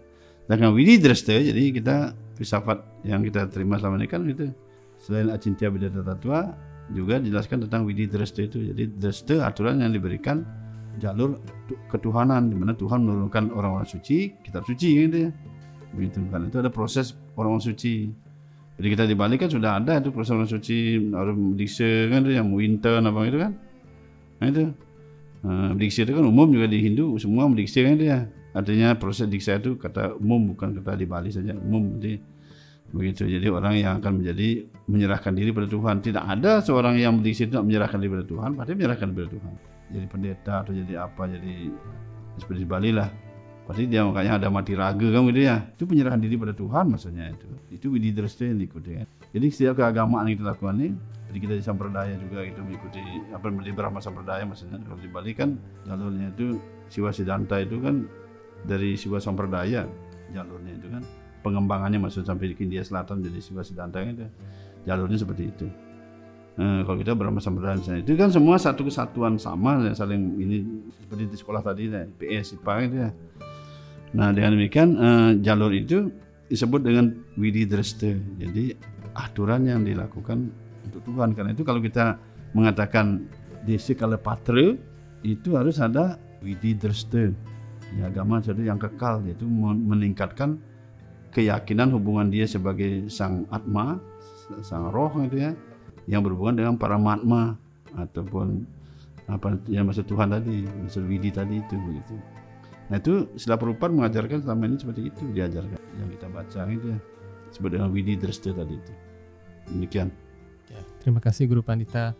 dengan 0.48 0.72
Widi 0.72 0.98
Dresta 0.98 1.36
jadi 1.36 1.70
kita 1.70 2.16
filsafat 2.34 3.04
yang 3.04 3.20
kita 3.22 3.46
terima 3.52 3.76
selama 3.76 4.00
ini 4.00 4.08
kan 4.08 4.24
itu 4.24 4.50
selain 4.98 5.28
Acintya 5.30 5.70
Bidata 5.70 6.00
Tattva 6.02 6.56
juga 6.90 7.22
dijelaskan 7.22 7.68
tentang 7.68 7.84
Widi 7.84 8.08
Dresta 8.08 8.40
itu. 8.40 8.58
Jadi 8.72 8.96
Dresta 8.96 9.44
aturan 9.44 9.84
yang 9.84 9.92
diberikan 9.92 10.42
jalur 10.98 11.38
tu- 11.70 11.78
ketuhanan 11.86 12.50
di 12.50 12.56
mana 12.58 12.74
Tuhan 12.74 13.04
menurunkan 13.04 13.54
orang-orang 13.54 13.86
suci 13.86 14.32
kitab 14.42 14.64
suci 14.64 15.06
gitu 15.06 15.28
ya. 15.28 15.30
Begitu 15.92 16.24
kan. 16.32 16.48
Itu 16.48 16.64
ada 16.64 16.72
proses 16.72 17.14
orang-orang 17.36 17.62
suci 17.68 18.10
jadi 18.80 18.96
kita 18.96 19.04
di 19.04 19.12
Bali 19.12 19.36
kan 19.36 19.52
sudah 19.52 19.76
ada 19.76 20.00
itu 20.00 20.08
proses 20.08 20.32
suci 20.48 20.96
orang 21.12 21.52
dikse 21.52 22.08
kan 22.08 22.24
itu 22.24 22.32
yang 22.32 22.48
winter 22.48 23.04
apa 23.04 23.20
itu 23.28 23.36
kan? 23.36 23.52
Nah 24.40 24.48
itu. 24.48 24.64
Uh, 25.40 25.72
dikse 25.76 26.04
itu 26.04 26.12
kan 26.16 26.24
umum 26.24 26.52
juga 26.52 26.68
di 26.68 26.84
Hindu 26.84 27.16
semua 27.20 27.44
dikse 27.52 27.84
kan 27.84 28.00
itu 28.00 28.08
ya. 28.08 28.24
Artinya 28.56 28.96
proses 28.96 29.28
diksa 29.28 29.60
itu 29.60 29.76
kata 29.76 30.16
umum 30.16 30.56
bukan 30.56 30.80
kata 30.80 30.96
di 30.96 31.04
Bali 31.04 31.28
saja 31.28 31.52
umum. 31.52 32.00
Jadi 32.00 32.24
begitu. 32.88 33.28
Jadi 33.28 33.46
orang 33.52 33.76
yang 33.76 34.00
akan 34.00 34.24
menjadi 34.24 34.64
menyerahkan 34.88 35.32
diri 35.36 35.52
pada 35.52 35.68
Tuhan. 35.68 36.00
Tidak 36.00 36.24
ada 36.24 36.64
seorang 36.64 36.96
yang 36.96 37.20
itu 37.20 37.52
tidak 37.52 37.60
menyerahkan 37.68 38.00
diri 38.00 38.10
pada 38.16 38.26
Tuhan 38.32 38.50
pasti 38.56 38.72
menyerahkan 38.80 39.06
diri 39.12 39.16
pada 39.20 39.30
Tuhan. 39.36 39.52
Jadi 39.92 40.06
pendeta 40.08 40.54
atau 40.64 40.72
jadi 40.72 40.94
apa 41.04 41.22
jadi 41.28 41.68
seperti 42.40 42.64
di 42.64 42.68
Bali 42.68 42.90
lah 42.96 43.29
pasti 43.70 43.86
dia 43.86 44.02
makanya 44.02 44.42
ada 44.42 44.50
mati 44.50 44.74
raga 44.74 45.06
kan 45.14 45.22
gitu 45.30 45.46
ya. 45.46 45.62
Itu 45.78 45.86
penyerahan 45.86 46.18
diri 46.18 46.34
pada 46.34 46.50
Tuhan 46.50 46.90
maksudnya 46.90 47.30
itu. 47.30 47.46
Itu 47.70 47.86
Widi 47.94 48.10
yang 48.10 48.58
diikuti 48.58 48.98
kan. 48.98 49.06
Jadi 49.30 49.46
setiap 49.54 49.78
keagamaan 49.78 50.26
yang 50.26 50.42
kita 50.42 50.46
lakukan 50.50 50.74
ini 50.82 50.90
jadi 51.30 51.38
kita 51.38 51.54
di 51.54 51.62
Sampradaya 51.62 52.14
juga 52.18 52.42
itu 52.42 52.58
mengikuti 52.58 52.98
apa 53.30 53.46
di 53.46 53.70
Brahma 53.70 54.02
Sampradaya 54.02 54.42
maksudnya. 54.42 54.82
Kalau 54.82 54.98
di 54.98 55.06
Bali 55.06 55.30
kan 55.38 55.54
jalurnya 55.86 56.34
itu 56.34 56.58
Siwa 56.90 57.14
Siddhanta 57.14 57.62
itu 57.62 57.78
kan 57.78 58.10
dari 58.66 58.98
Siwa 58.98 59.22
Sampradaya 59.22 59.86
jalurnya 60.34 60.74
itu 60.74 60.90
kan. 60.90 61.06
Pengembangannya 61.46 62.02
maksud 62.02 62.26
sampai 62.26 62.52
di 62.52 62.58
India 62.58 62.82
Selatan 62.82 63.22
jadi 63.22 63.38
Siwa 63.38 63.62
Siddhanta 63.62 64.02
itu. 64.02 64.26
Jalurnya 64.82 65.14
seperti 65.22 65.46
itu. 65.46 65.70
Eh, 66.58 66.82
kalau 66.82 66.98
kita 66.98 67.14
Brahma 67.14 67.38
Sampradaya 67.38 67.78
misalnya. 67.78 68.02
Itu 68.02 68.18
kan 68.18 68.34
semua 68.34 68.58
satu 68.58 68.82
kesatuan 68.82 69.38
sama 69.38 69.78
ya, 69.86 69.94
saling 69.94 70.34
ini 70.42 70.66
seperti 70.98 71.30
di 71.30 71.36
sekolah 71.38 71.62
tadi 71.62 71.86
ya, 71.86 72.02
PS 72.18 72.58
IPA 72.58 72.74
gitu 72.90 72.98
ya 73.06 73.10
nah 74.10 74.34
dengan 74.34 74.58
demikian 74.58 74.88
eh, 74.98 75.30
jalur 75.42 75.70
itu 75.70 76.10
disebut 76.50 76.82
dengan 76.82 77.14
Widi 77.38 77.62
Dresta 77.66 78.10
jadi 78.38 78.74
aturan 79.14 79.66
yang 79.66 79.82
dilakukan 79.82 80.50
untuk 80.86 81.02
Tuhan. 81.06 81.34
Karena 81.34 81.50
itu 81.54 81.62
kalau 81.62 81.80
kita 81.82 82.18
mengatakan 82.56 83.26
desi 83.62 83.94
kala 83.94 84.18
patra 84.18 84.74
itu 85.22 85.54
harus 85.54 85.78
ada 85.78 86.16
Widi 86.40 86.74
Dresta 86.74 87.30
ya, 87.94 88.08
agama 88.08 88.40
satu 88.40 88.64
yang 88.64 88.80
kekal 88.80 89.22
yaitu 89.28 89.44
men- 89.44 89.84
meningkatkan 89.84 90.58
keyakinan 91.30 91.94
hubungan 91.94 92.32
dia 92.32 92.48
sebagai 92.48 93.06
sang 93.06 93.46
atma 93.54 94.00
sang 94.66 94.90
roh 94.90 95.12
gitu 95.30 95.38
ya 95.38 95.52
yang 96.10 96.26
berhubungan 96.26 96.58
dengan 96.58 96.74
para 96.74 96.98
matma 96.98 97.54
ataupun 97.94 98.66
apa 99.30 99.62
yang 99.70 99.86
maksud 99.86 100.10
Tuhan 100.10 100.34
tadi 100.34 100.66
maksud 100.66 101.06
Widi 101.06 101.30
tadi 101.30 101.62
itu 101.62 101.76
begitu 101.78 102.18
nah 102.90 102.98
itu 102.98 103.30
Sila 103.38 103.54
Prabhupada 103.54 103.94
mengajarkan 103.94 104.42
selama 104.42 104.66
ini 104.66 104.76
seperti 104.82 105.00
itu 105.08 105.22
diajarkan 105.30 105.78
yang 105.96 106.10
kita 106.10 106.26
baca 106.26 106.60
itu 106.66 106.86
ya 106.90 106.98
sebut 107.54 107.70
dengan 107.78 107.88
Widi 107.94 108.18
Dresta 108.18 108.50
tadi 108.50 108.74
itu 108.74 108.92
demikian 109.70 110.10
Ya, 110.70 110.82
terima 111.02 111.18
kasih 111.18 111.50
Guru 111.50 111.66
Pandita. 111.66 112.14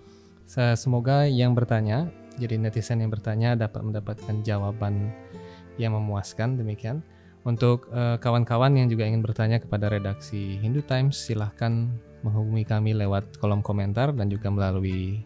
Semoga 0.51 1.31
yang 1.31 1.55
bertanya, 1.55 2.11
jadi 2.35 2.59
netizen 2.59 2.99
yang 2.99 3.14
bertanya 3.14 3.55
dapat 3.55 3.87
mendapatkan 3.87 4.43
jawaban 4.43 5.14
yang 5.79 5.95
memuaskan 5.95 6.59
demikian. 6.59 7.07
Untuk 7.47 7.89
eh, 7.95 8.18
kawan-kawan 8.21 8.75
yang 8.77 8.91
juga 8.91 9.07
ingin 9.07 9.23
bertanya 9.23 9.62
kepada 9.62 9.89
redaksi 9.89 10.59
Hindu 10.61 10.83
Times, 10.85 11.16
silahkan 11.16 11.89
menghubungi 12.21 12.66
kami 12.68 12.93
lewat 12.93 13.39
kolom 13.41 13.64
komentar 13.64 14.12
dan 14.12 14.29
juga 14.29 14.53
melalui 14.53 15.25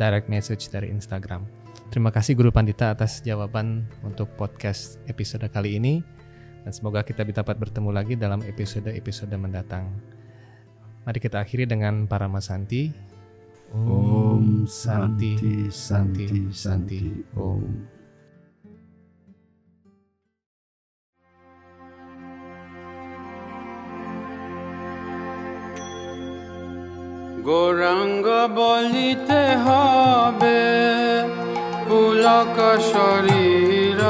direct 0.00 0.26
message 0.26 0.72
dari 0.72 0.90
Instagram. 0.90 1.63
Terima 1.93 2.13
kasih 2.13 2.37
Guru 2.37 2.53
Pandita 2.53 2.93
atas 2.93 3.25
jawaban 3.25 3.89
untuk 4.05 4.29
podcast 4.37 5.01
episode 5.09 5.45
kali 5.49 5.81
ini. 5.81 6.05
Dan 6.61 6.71
semoga 6.75 7.01
kita 7.01 7.25
dapat 7.25 7.57
bertemu 7.57 7.89
lagi 7.89 8.13
dalam 8.13 8.45
episode-episode 8.45 9.33
mendatang. 9.39 9.89
Mari 11.07 11.17
kita 11.17 11.41
akhiri 11.41 11.65
dengan 11.65 12.05
para 12.05 12.29
Masanti. 12.29 12.93
Om 13.73 14.65
Santi 14.65 15.69
Santi 15.69 16.49
Santi 16.49 17.01
Om 17.37 17.63
Gauranga 27.47 28.27
বলিতে 28.55 29.41
হবে 29.65 30.59
शरीर। 32.78 34.00